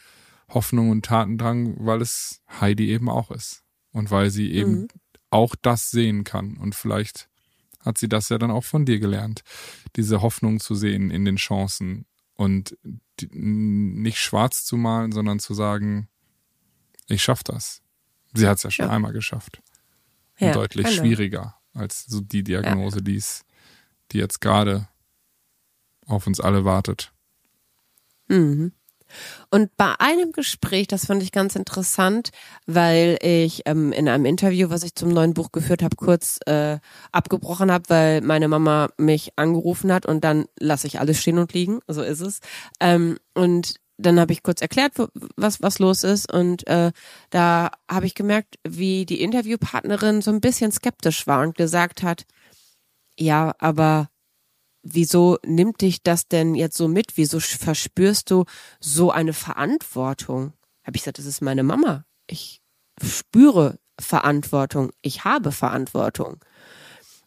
Hoffnung 0.50 0.90
und 0.90 1.06
Tatendrang, 1.06 1.76
weil 1.80 2.02
es 2.02 2.42
Heidi 2.60 2.90
eben 2.92 3.10
auch 3.10 3.32
ist. 3.32 3.64
Und 3.94 4.12
weil 4.12 4.30
sie 4.30 4.52
eben 4.52 4.82
Mhm. 4.82 4.88
Auch 5.32 5.56
das 5.60 5.90
sehen 5.90 6.24
kann. 6.24 6.58
Und 6.58 6.76
vielleicht 6.76 7.28
hat 7.80 7.98
sie 7.98 8.08
das 8.10 8.30
ja 8.30 8.38
dann 8.38 8.52
auch 8.52 8.64
von 8.64 8.86
dir 8.86 9.00
gelernt, 9.00 9.44
diese 9.96 10.22
Hoffnung 10.22 10.60
zu 10.60 10.76
sehen 10.76 11.10
in 11.10 11.26
den 11.26 11.38
Chancen 11.38 12.06
und 12.36 12.78
die, 13.20 13.28
nicht 13.32 14.20
schwarz 14.20 14.64
zu 14.64 14.78
malen, 14.78 15.12
sondern 15.12 15.40
zu 15.40 15.54
sagen, 15.56 16.08
ich 17.08 17.24
schaff 17.24 17.44
das. 17.44 17.82
Sie 18.34 18.48
hat 18.48 18.58
es 18.58 18.64
ja 18.64 18.72
schon 18.72 18.86
Ja. 18.86 18.92
einmal 18.92 19.14
geschafft. 19.14 19.62
Und 20.40 20.48
Ja, 20.48 20.54
deutlich 20.54 20.86
genau. 20.88 21.02
schwieriger 21.02 21.56
als 21.74 22.06
so 22.06 22.22
die 22.22 22.44
Diagnose, 22.44 23.02
die 23.02 23.16
es, 23.16 23.44
die 24.12 24.18
jetzt 24.18 24.42
gerade 24.42 24.88
auf 26.06 26.28
uns 26.28 26.40
alle 26.40 26.66
wartet. 26.66 27.14
Mhm. 28.28 28.74
Und 29.50 29.76
bei 29.78 29.94
einem 30.00 30.32
Gespräch, 30.32 30.88
das 30.88 31.06
fand 31.06 31.24
ich 31.24 31.32
ganz 31.32 31.56
interessant, 31.56 32.30
weil 32.66 33.18
ich 33.22 33.64
ähm, 33.66 33.92
in 33.92 34.08
einem 34.08 34.26
Interview, 34.26 34.70
was 34.70 34.84
ich 34.84 34.96
zum 34.96 35.10
neuen 35.10 35.34
Buch 35.34 35.52
geführt 35.52 35.84
habe, 35.84 35.96
kurz 35.96 36.40
äh, 36.46 36.80
abgebrochen 37.12 37.72
habe, 37.72 37.86
weil 37.90 38.22
meine 38.22 38.48
Mama 38.48 38.90
mich 38.98 39.34
angerufen 39.36 39.92
hat 39.92 40.06
und 40.06 40.24
dann 40.24 40.46
lasse 40.60 40.88
ich 40.88 41.00
alles 41.00 41.20
stehen 41.20 41.38
und 41.38 41.54
liegen, 41.54 41.80
so 41.88 42.02
ist 42.02 42.22
es. 42.22 42.40
Ähm, 42.80 43.18
und 43.34 43.76
dann 43.98 44.20
habe 44.20 44.34
ich 44.34 44.44
kurz 44.44 44.62
erklärt, 44.62 44.94
was 45.36 45.62
was 45.62 45.80
los 45.80 46.04
ist 46.04 46.32
und 46.32 46.66
äh, 46.68 46.92
da 47.30 47.72
habe 47.90 48.06
ich 48.06 48.16
gemerkt, 48.16 48.56
wie 48.68 49.06
die 49.06 49.22
Interviewpartnerin 49.22 50.22
so 50.22 50.32
ein 50.32 50.42
bisschen 50.42 50.72
skeptisch 50.72 51.28
war 51.28 51.42
und 51.42 51.56
gesagt 51.56 52.04
hat, 52.04 52.26
ja, 53.18 53.54
aber 53.60 54.11
wieso 54.84 55.38
nimmt 55.46 55.82
dich 55.82 56.04
das 56.04 56.28
denn 56.28 56.56
jetzt 56.56 56.78
so 56.78 56.88
mit? 56.88 57.18
Wieso 57.18 57.40
verspürst 57.40 58.32
du 58.32 58.46
so 58.80 59.12
eine 59.12 59.34
Verantwortung? 59.34 60.54
Habe 60.84 60.96
ich 60.96 61.04
gesagt, 61.04 61.20
das 61.20 61.26
ist 61.26 61.42
meine 61.42 61.64
Mama. 61.64 62.06
Ich 62.28 62.62
spüre 63.04 63.80
Verantwortung. 64.00 64.92
Ich 65.02 65.24
habe 65.24 65.52
Verantwortung. 65.52 66.44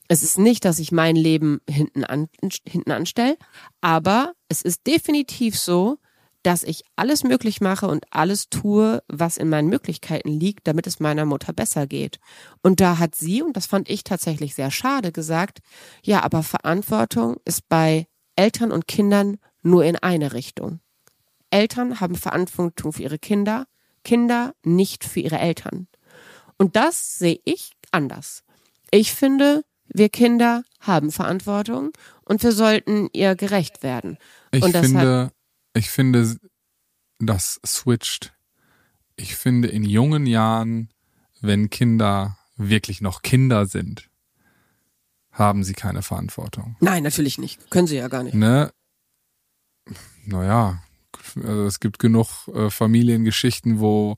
Es 0.09 0.23
ist 0.23 0.39
nicht, 0.39 0.65
dass 0.65 0.79
ich 0.79 0.93
mein 0.93 1.17
Leben 1.17 1.61
hinten, 1.69 2.05
an, 2.05 2.29
hinten 2.67 2.91
anstelle, 2.91 3.39
aber 3.81 4.35
es 4.49 4.61
ist 4.61 4.87
definitiv 4.87 5.59
so, 5.59 5.99
dass 6.45 6.63
ich 6.63 6.85
alles 6.95 7.25
möglich 7.25 7.63
mache 7.63 7.89
und 7.89 8.05
alles 8.11 8.51
tue, 8.51 9.03
was 9.09 9.39
in 9.39 9.49
meinen 9.49 9.69
Möglichkeiten 9.69 10.29
liegt, 10.29 10.69
damit 10.69 10.87
es 10.87 11.01
meiner 11.01 11.25
Mutter 11.25 11.55
besser 11.55 11.87
geht. 11.87 12.21
Und 12.63 12.81
da 12.81 12.99
hat 12.99 13.15
sie, 13.15 13.43
und 13.43 13.57
das 13.57 13.67
fand 13.67 13.89
ich 13.89 14.05
tatsächlich 14.05 14.55
sehr 14.55 14.71
schade, 14.71 15.11
gesagt, 15.11 15.61
ja, 16.03 16.23
aber 16.23 16.43
Verantwortung 16.43 17.39
ist 17.47 17.69
bei 17.69 18.07
Eltern 18.37 18.73
und 18.73 18.87
Kindern 18.87 19.39
nur 19.63 19.85
in 19.85 19.97
eine 19.97 20.35
Richtung. 20.35 20.81
Eltern 21.51 22.01
haben 22.01 22.15
Verantwortung 22.15 22.93
für 22.93 23.03
ihre 23.03 23.19
Kinder, 23.19 23.67
Kinder 24.05 24.55
nicht 24.63 25.05
für 25.05 25.21
ihre 25.21 25.39
Eltern. 25.39 25.89
Und 26.59 26.77
das 26.77 27.17
sehe 27.17 27.41
ich 27.45 27.73
anders. 27.91 28.45
Ich 28.91 29.15
finde, 29.15 29.65
wir 29.87 30.11
Kinder 30.11 30.63
haben 30.81 31.11
Verantwortung 31.11 31.93
und 32.25 32.43
wir 32.43 32.53
sollten 32.53 33.09
ihr 33.13 33.35
gerecht 33.35 33.83
werden. 33.83 34.19
Ich 34.51 34.63
und 34.63 34.77
finde, 34.77 35.31
ich 35.75 35.91
finde, 35.91 36.37
das 37.19 37.61
switcht. 37.67 38.33
Ich 39.17 39.37
finde, 39.37 39.69
in 39.69 39.85
jungen 39.85 40.27
Jahren, 40.27 40.91
wenn 41.41 41.71
Kinder 41.71 42.39
wirklich 42.57 43.01
noch 43.01 43.23
Kinder 43.23 43.67
sind, 43.67 44.09
haben 45.31 45.65
sie 45.65 45.75
keine 45.75 46.03
Verantwortung. 46.03 46.77
Nein, 46.81 47.03
natürlich 47.03 47.39
nicht. 47.39 47.71
Können 47.71 47.87
sie 47.87 47.97
ja 47.97 48.09
gar 48.09 48.23
nicht. 48.23 48.35
Ne? 48.35 48.73
Naja, 50.25 50.83
also 51.37 51.67
es 51.67 51.81
gibt 51.81 51.99
genug 51.99 52.49
äh, 52.49 52.71
Familiengeschichten, 52.71 53.81
wo 53.81 54.17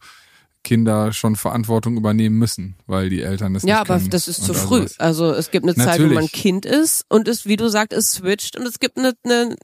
Kinder 0.67 1.13
schon 1.13 1.37
Verantwortung 1.37 1.97
übernehmen 1.97 2.41
müssen, 2.41 2.75
weil 2.89 3.09
die 3.09 3.23
Eltern 3.23 3.55
es 3.55 3.63
ja, 3.63 3.79
nicht 3.79 3.87
können. 3.87 3.99
Ja, 4.01 4.01
aber 4.01 4.11
das 4.11 4.27
ist 4.27 4.43
zu 4.43 4.53
früh. 4.53 4.83
Was. 4.83 4.99
Also 4.99 5.31
es 5.31 5.53
gibt 5.53 5.65
eine 5.65 5.75
Natürlich. 5.75 5.97
Zeit, 5.97 6.11
wo 6.11 6.15
man 6.15 6.27
Kind 6.27 6.67
ist 6.67 7.05
und 7.09 7.29
es, 7.29 7.47
wie 7.47 7.57
du 7.57 7.69
sagst, 7.69 7.93
es 7.93 8.11
switcht 8.11 8.59
und 8.59 8.67
es 8.67 8.81
gibt 8.81 8.99
eine, 8.99 9.15
eine 9.23 9.57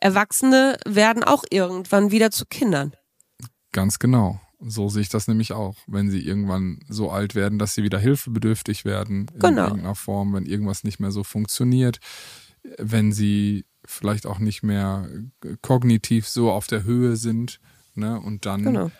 Erwachsene 0.00 0.78
werden 0.86 1.24
auch 1.24 1.44
irgendwann 1.50 2.10
wieder 2.10 2.30
zu 2.30 2.46
Kindern. 2.46 2.94
Ganz 3.72 3.98
genau. 3.98 4.40
So 4.60 4.88
sehe 4.88 5.02
ich 5.02 5.10
das 5.10 5.28
nämlich 5.28 5.52
auch. 5.52 5.76
Wenn 5.86 6.10
sie 6.10 6.20
irgendwann 6.26 6.80
so 6.88 7.10
alt 7.10 7.34
werden, 7.34 7.58
dass 7.58 7.74
sie 7.74 7.82
wieder 7.82 7.98
hilfebedürftig 7.98 8.86
werden 8.86 9.26
in 9.34 9.40
genau. 9.40 9.64
irgendeiner 9.64 9.94
Form, 9.94 10.32
wenn 10.32 10.46
irgendwas 10.46 10.84
nicht 10.84 11.00
mehr 11.00 11.10
so 11.10 11.22
funktioniert, 11.22 11.98
wenn 12.78 13.12
sie 13.12 13.66
vielleicht 13.84 14.24
auch 14.24 14.38
nicht 14.38 14.62
mehr 14.62 15.06
kognitiv 15.60 16.26
so 16.26 16.50
auf 16.50 16.66
der 16.66 16.84
Höhe 16.84 17.16
sind, 17.16 17.60
ne, 17.94 18.18
und 18.18 18.46
dann 18.46 18.64
genau 18.64 18.90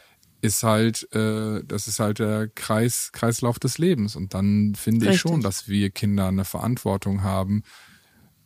ist 0.40 0.62
halt, 0.62 1.12
äh, 1.14 1.62
das 1.64 1.86
ist 1.88 2.00
halt 2.00 2.18
der 2.18 2.48
Kreis, 2.48 3.10
Kreislauf 3.12 3.58
des 3.58 3.78
Lebens. 3.78 4.16
Und 4.16 4.34
dann 4.34 4.74
finde 4.74 5.06
Richtig. 5.06 5.16
ich 5.16 5.20
schon, 5.20 5.40
dass 5.40 5.68
wir 5.68 5.90
Kinder 5.90 6.28
eine 6.28 6.44
Verantwortung 6.44 7.22
haben, 7.22 7.62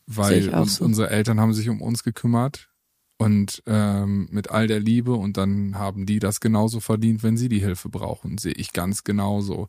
weil 0.07 0.51
so. 0.67 0.85
unsere 0.85 1.11
Eltern 1.11 1.41
haben 1.41 1.55
sich 1.55 1.69
um 1.69 1.81
uns 1.81 2.03
gekümmert 2.03 2.69
und 3.17 3.63
ähm, 3.67 4.29
mit 4.31 4.51
all 4.51 4.67
der 4.67 4.81
Liebe 4.81 5.15
und 5.15 5.37
dann 5.37 5.79
haben 5.79 6.05
die 6.05 6.19
das 6.19 6.41
genauso 6.41 6.81
verdient, 6.81 7.23
wenn 7.23 7.37
sie 7.37 7.49
die 7.49 7.61
Hilfe 7.61 7.89
brauchen. 7.89 8.39
Sehe 8.39 8.53
ich 8.53 8.73
ganz 8.73 9.05
genauso. 9.05 9.69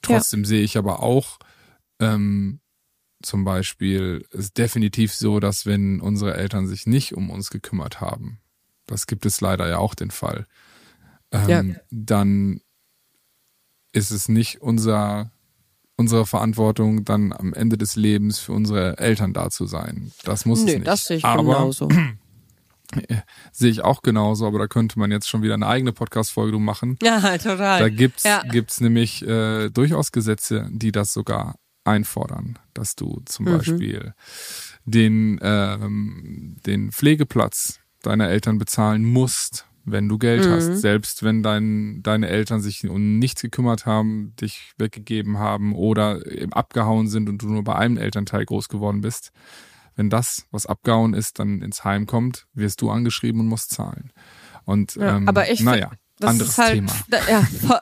Trotzdem 0.00 0.40
ja. 0.40 0.46
sehe 0.46 0.62
ich 0.62 0.76
aber 0.76 1.02
auch, 1.02 1.38
ähm, 2.00 2.60
zum 3.22 3.44
Beispiel, 3.44 4.26
ist 4.32 4.58
definitiv 4.58 5.14
so, 5.14 5.38
dass 5.38 5.64
wenn 5.64 6.00
unsere 6.00 6.34
Eltern 6.34 6.66
sich 6.66 6.86
nicht 6.86 7.14
um 7.14 7.30
uns 7.30 7.50
gekümmert 7.50 8.00
haben, 8.00 8.40
das 8.86 9.06
gibt 9.06 9.26
es 9.26 9.40
leider 9.40 9.68
ja 9.68 9.78
auch 9.78 9.94
den 9.94 10.10
Fall, 10.10 10.46
ähm, 11.32 11.70
ja. 11.70 11.80
dann 11.90 12.60
ist 13.92 14.10
es 14.10 14.28
nicht 14.28 14.62
unser, 14.62 15.30
unsere 15.96 16.26
Verantwortung, 16.26 17.04
dann 17.04 17.32
am 17.32 17.52
Ende 17.52 17.76
des 17.76 17.96
Lebens 17.96 18.38
für 18.38 18.52
unsere 18.52 18.98
Eltern 18.98 19.32
da 19.32 19.50
zu 19.50 19.66
sein. 19.66 20.12
Das 20.24 20.46
muss 20.46 20.62
nee, 20.64 20.72
es 20.72 20.76
nicht. 20.78 20.86
das 20.86 21.04
sehe 21.04 21.18
ich 21.18 21.24
aber, 21.24 21.42
genauso. 21.42 21.88
sehe 23.52 23.70
ich 23.70 23.82
auch 23.82 24.02
genauso, 24.02 24.46
aber 24.46 24.58
da 24.58 24.66
könnte 24.66 24.98
man 24.98 25.10
jetzt 25.10 25.28
schon 25.28 25.42
wieder 25.42 25.54
eine 25.54 25.66
eigene 25.66 25.92
Podcast-Folge 25.92 26.58
machen. 26.58 26.98
Ja, 27.02 27.20
total. 27.38 27.80
Da 27.80 27.88
gibt's, 27.88 28.24
ja. 28.24 28.42
gibt's 28.42 28.80
nämlich 28.80 29.26
äh, 29.26 29.70
durchaus 29.70 30.12
Gesetze, 30.12 30.68
die 30.70 30.92
das 30.92 31.12
sogar 31.12 31.56
einfordern, 31.84 32.58
dass 32.74 32.94
du 32.94 33.22
zum 33.24 33.46
mhm. 33.46 33.58
Beispiel 33.58 34.14
den, 34.84 35.38
ähm, 35.42 36.56
den 36.66 36.92
Pflegeplatz 36.92 37.80
deiner 38.02 38.28
Eltern 38.28 38.58
bezahlen 38.58 39.04
musst, 39.04 39.66
wenn 39.84 40.08
du 40.08 40.18
Geld 40.18 40.46
mhm. 40.46 40.50
hast. 40.50 40.80
Selbst 40.80 41.22
wenn 41.22 41.42
dein, 41.42 42.02
deine 42.02 42.28
Eltern 42.28 42.60
sich 42.60 42.88
um 42.88 43.18
nichts 43.18 43.42
gekümmert 43.42 43.86
haben, 43.86 44.34
dich 44.40 44.72
weggegeben 44.78 45.38
haben 45.38 45.74
oder 45.74 46.20
abgehauen 46.52 47.08
sind 47.08 47.28
und 47.28 47.42
du 47.42 47.48
nur 47.48 47.64
bei 47.64 47.74
einem 47.74 47.96
Elternteil 47.96 48.44
groß 48.44 48.68
geworden 48.68 49.00
bist. 49.00 49.32
Wenn 49.94 50.08
das, 50.08 50.46
was 50.50 50.66
abgehauen 50.66 51.14
ist, 51.14 51.38
dann 51.38 51.60
ins 51.60 51.84
Heim 51.84 52.06
kommt, 52.06 52.46
wirst 52.54 52.80
du 52.80 52.90
angeschrieben 52.90 53.40
und 53.40 53.48
musst 53.48 53.72
zahlen. 53.72 54.12
Und 54.64 54.94
ja, 54.94 55.16
ähm, 55.16 55.28
aber 55.28 55.50
ich 55.50 55.60
naja, 55.60 55.90
anderes 56.22 56.56
halt, 56.56 56.74
Thema. 56.74 56.92
Da, 57.08 57.18
ja, 57.28 57.46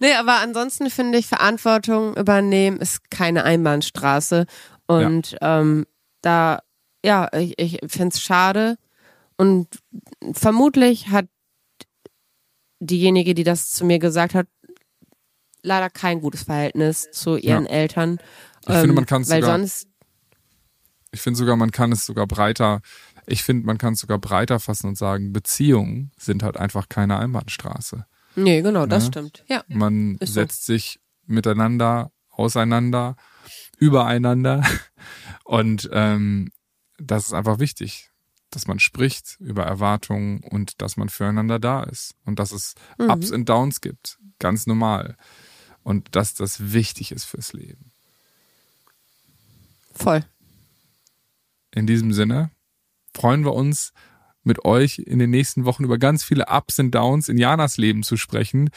nee, 0.00 0.14
aber 0.14 0.40
ansonsten 0.40 0.90
finde 0.90 1.18
ich, 1.18 1.26
Verantwortung 1.26 2.16
übernehmen 2.16 2.78
ist 2.78 3.10
keine 3.10 3.44
Einbahnstraße. 3.44 4.46
Und 4.86 5.32
ja. 5.40 5.60
ähm, 5.60 5.86
da, 6.20 6.60
ja, 7.04 7.28
ich, 7.32 7.54
ich 7.58 7.78
finde 7.86 8.08
es 8.08 8.20
schade, 8.20 8.76
und 9.36 9.68
vermutlich 10.32 11.08
hat 11.08 11.26
diejenige, 12.80 13.34
die 13.34 13.44
das 13.44 13.70
zu 13.70 13.84
mir 13.84 13.98
gesagt 13.98 14.34
hat, 14.34 14.46
leider 15.62 15.90
kein 15.90 16.20
gutes 16.20 16.44
Verhältnis 16.44 17.10
zu 17.10 17.36
ihren 17.36 17.64
ja. 17.64 17.70
Eltern. 17.70 18.18
Ich 18.62 18.74
ähm, 18.74 18.80
finde, 18.80 18.94
man 18.94 19.06
kann 19.06 19.22
es 19.22 19.28
sogar, 19.28 19.58
sonst. 19.58 19.88
Ich 21.10 21.20
finde 21.20 21.38
sogar, 21.38 21.56
man 21.56 21.70
kann 21.70 21.92
es 21.92 22.04
sogar 22.04 22.26
breiter. 22.26 22.80
Ich 23.26 23.42
finde, 23.42 23.66
man 23.66 23.78
kann 23.78 23.94
es 23.94 24.00
sogar 24.00 24.18
breiter 24.18 24.60
fassen 24.60 24.88
und 24.88 24.98
sagen, 24.98 25.32
Beziehungen 25.32 26.12
sind 26.18 26.42
halt 26.42 26.56
einfach 26.56 26.88
keine 26.88 27.18
Einbahnstraße. 27.18 28.06
Nee, 28.36 28.62
genau, 28.62 28.86
das 28.86 29.04
ne? 29.04 29.08
stimmt. 29.08 29.44
Ja. 29.48 29.64
Man 29.68 30.18
setzt 30.20 30.66
so. 30.66 30.72
sich 30.74 31.00
miteinander, 31.26 32.12
auseinander, 32.30 33.16
übereinander 33.78 34.62
und 35.44 35.88
ähm, 35.92 36.50
das 36.98 37.26
ist 37.26 37.32
einfach 37.32 37.58
wichtig 37.58 38.10
dass 38.54 38.66
man 38.66 38.78
spricht 38.78 39.36
über 39.40 39.64
Erwartungen 39.64 40.40
und 40.40 40.80
dass 40.80 40.96
man 40.96 41.08
füreinander 41.08 41.58
da 41.58 41.82
ist 41.82 42.14
und 42.24 42.38
dass 42.38 42.52
es 42.52 42.74
mhm. 42.98 43.10
Ups 43.10 43.30
und 43.30 43.48
Downs 43.48 43.80
gibt, 43.80 44.18
ganz 44.38 44.66
normal. 44.66 45.16
Und 45.82 46.16
dass 46.16 46.34
das 46.34 46.72
wichtig 46.72 47.12
ist 47.12 47.24
fürs 47.24 47.52
Leben. 47.52 47.92
Voll. 49.92 50.24
In 51.72 51.86
diesem 51.86 52.12
Sinne 52.12 52.50
freuen 53.12 53.44
wir 53.44 53.52
uns, 53.52 53.92
mit 54.44 54.64
euch 54.64 54.98
in 54.98 55.18
den 55.18 55.30
nächsten 55.30 55.64
Wochen 55.64 55.84
über 55.84 55.98
ganz 55.98 56.22
viele 56.22 56.46
Ups 56.48 56.78
und 56.78 56.90
Downs 56.90 57.28
in 57.28 57.38
Janas 57.38 57.78
Leben 57.78 58.02
zu 58.02 58.16
sprechen. 58.16 58.70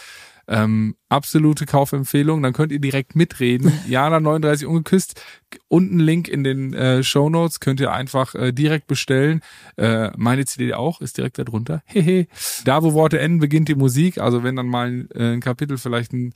Ähm, 0.50 0.96
absolute 1.10 1.66
Kaufempfehlung, 1.66 2.42
dann 2.42 2.54
könnt 2.54 2.72
ihr 2.72 2.80
direkt 2.80 3.16
mitreden. 3.16 3.72
Jana 3.88 4.20
39 4.20 4.66
ungeküsst. 4.66 5.22
Unten 5.68 6.00
Link 6.00 6.30
in 6.30 6.44
den 6.44 6.74
äh, 6.74 7.04
Show 7.04 7.30
Notes 7.30 7.60
könnt 7.60 7.82
ihr 7.82 7.92
einfach 7.92 8.34
äh, 8.34 8.54
direkt 8.54 8.88
bestellen. 8.88 9.42
Äh, 9.76 10.12
meine 10.16 10.46
CD 10.46 10.74
auch 10.74 11.02
ist 11.02 11.18
direkt 11.18 11.38
darunter. 11.38 11.84
Hehe. 11.86 12.28
da 12.64 12.82
wo 12.82 12.94
Worte 12.94 13.20
enden, 13.20 13.40
beginnt 13.40 13.68
die 13.68 13.76
Musik. 13.76 14.20
Also 14.20 14.44
wenn 14.44 14.56
dann 14.56 14.68
mal 14.68 15.08
äh, 15.14 15.34
ein 15.34 15.42
Kapitel 15.42 15.78
vielleicht 15.78 16.14
ein, 16.14 16.34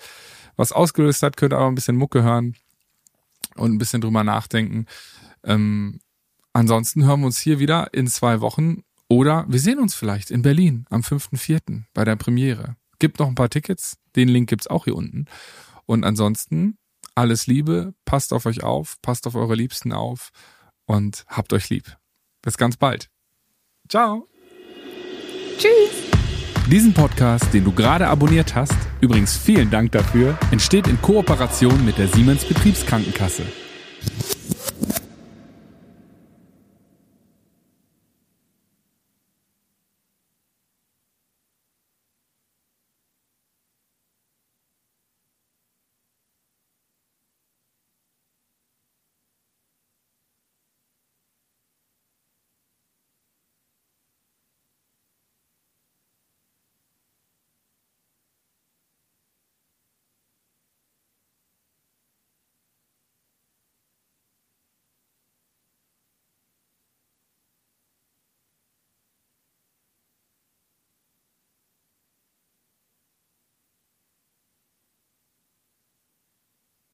was 0.58 0.74
ausgelöst 0.74 1.24
hat, 1.24 1.38
könnt 1.38 1.54
ihr 1.54 1.58
aber 1.58 1.68
ein 1.68 1.76
bisschen 1.76 1.96
Mucke 1.96 2.22
hören 2.22 2.56
und 3.56 3.74
ein 3.74 3.78
bisschen 3.78 4.02
drüber 4.02 4.26
nachdenken. 4.26 4.88
Ähm, 5.46 6.00
ansonsten 6.52 7.06
hören 7.06 7.22
wir 7.22 7.28
uns 7.28 7.40
hier 7.40 7.60
wieder 7.60 7.94
in 7.94 8.08
zwei 8.08 8.42
Wochen 8.42 8.84
oder 9.08 9.46
wir 9.48 9.60
sehen 9.60 9.80
uns 9.80 9.96
vielleicht 9.96 10.32
in 10.32 10.42
Berlin 10.42 10.86
am 10.90 11.02
5.4. 11.02 11.84
bei 11.94 12.04
der 12.04 12.18
Premiere. 12.18 12.76
Gibt 13.02 13.18
noch 13.18 13.28
ein 13.28 13.34
paar 13.34 13.50
Tickets. 13.50 13.98
Den 14.16 14.28
Link 14.28 14.48
gibt's 14.48 14.68
auch 14.68 14.84
hier 14.84 14.96
unten. 14.96 15.26
Und 15.88 16.04
ansonsten 16.04 16.78
alles 17.16 17.48
Liebe, 17.48 17.96
passt 18.06 18.32
auf 18.32 18.46
euch 18.46 18.62
auf, 18.62 18.98
passt 19.02 19.26
auf 19.26 19.34
eure 19.34 19.56
Liebsten 19.56 19.92
auf 19.92 20.30
und 20.86 21.26
habt 21.28 21.52
euch 21.52 21.72
lieb. 21.72 21.98
Bis 22.44 22.58
ganz 22.58 22.78
bald. 22.78 23.10
Ciao. 23.90 24.28
Tschüss. 25.58 26.12
Diesen 26.70 26.94
Podcast, 26.94 27.52
den 27.56 27.64
du 27.64 27.72
gerade 27.72 28.08
abonniert 28.08 28.54
hast, 28.54 28.78
übrigens 29.02 29.36
vielen 29.36 29.72
Dank 29.72 29.94
dafür, 29.94 30.38
entsteht 30.52 30.86
in 30.86 31.02
Kooperation 31.02 31.84
mit 31.84 31.98
der 31.98 32.08
Siemens 32.08 32.46
Betriebskrankenkasse. 32.46 33.48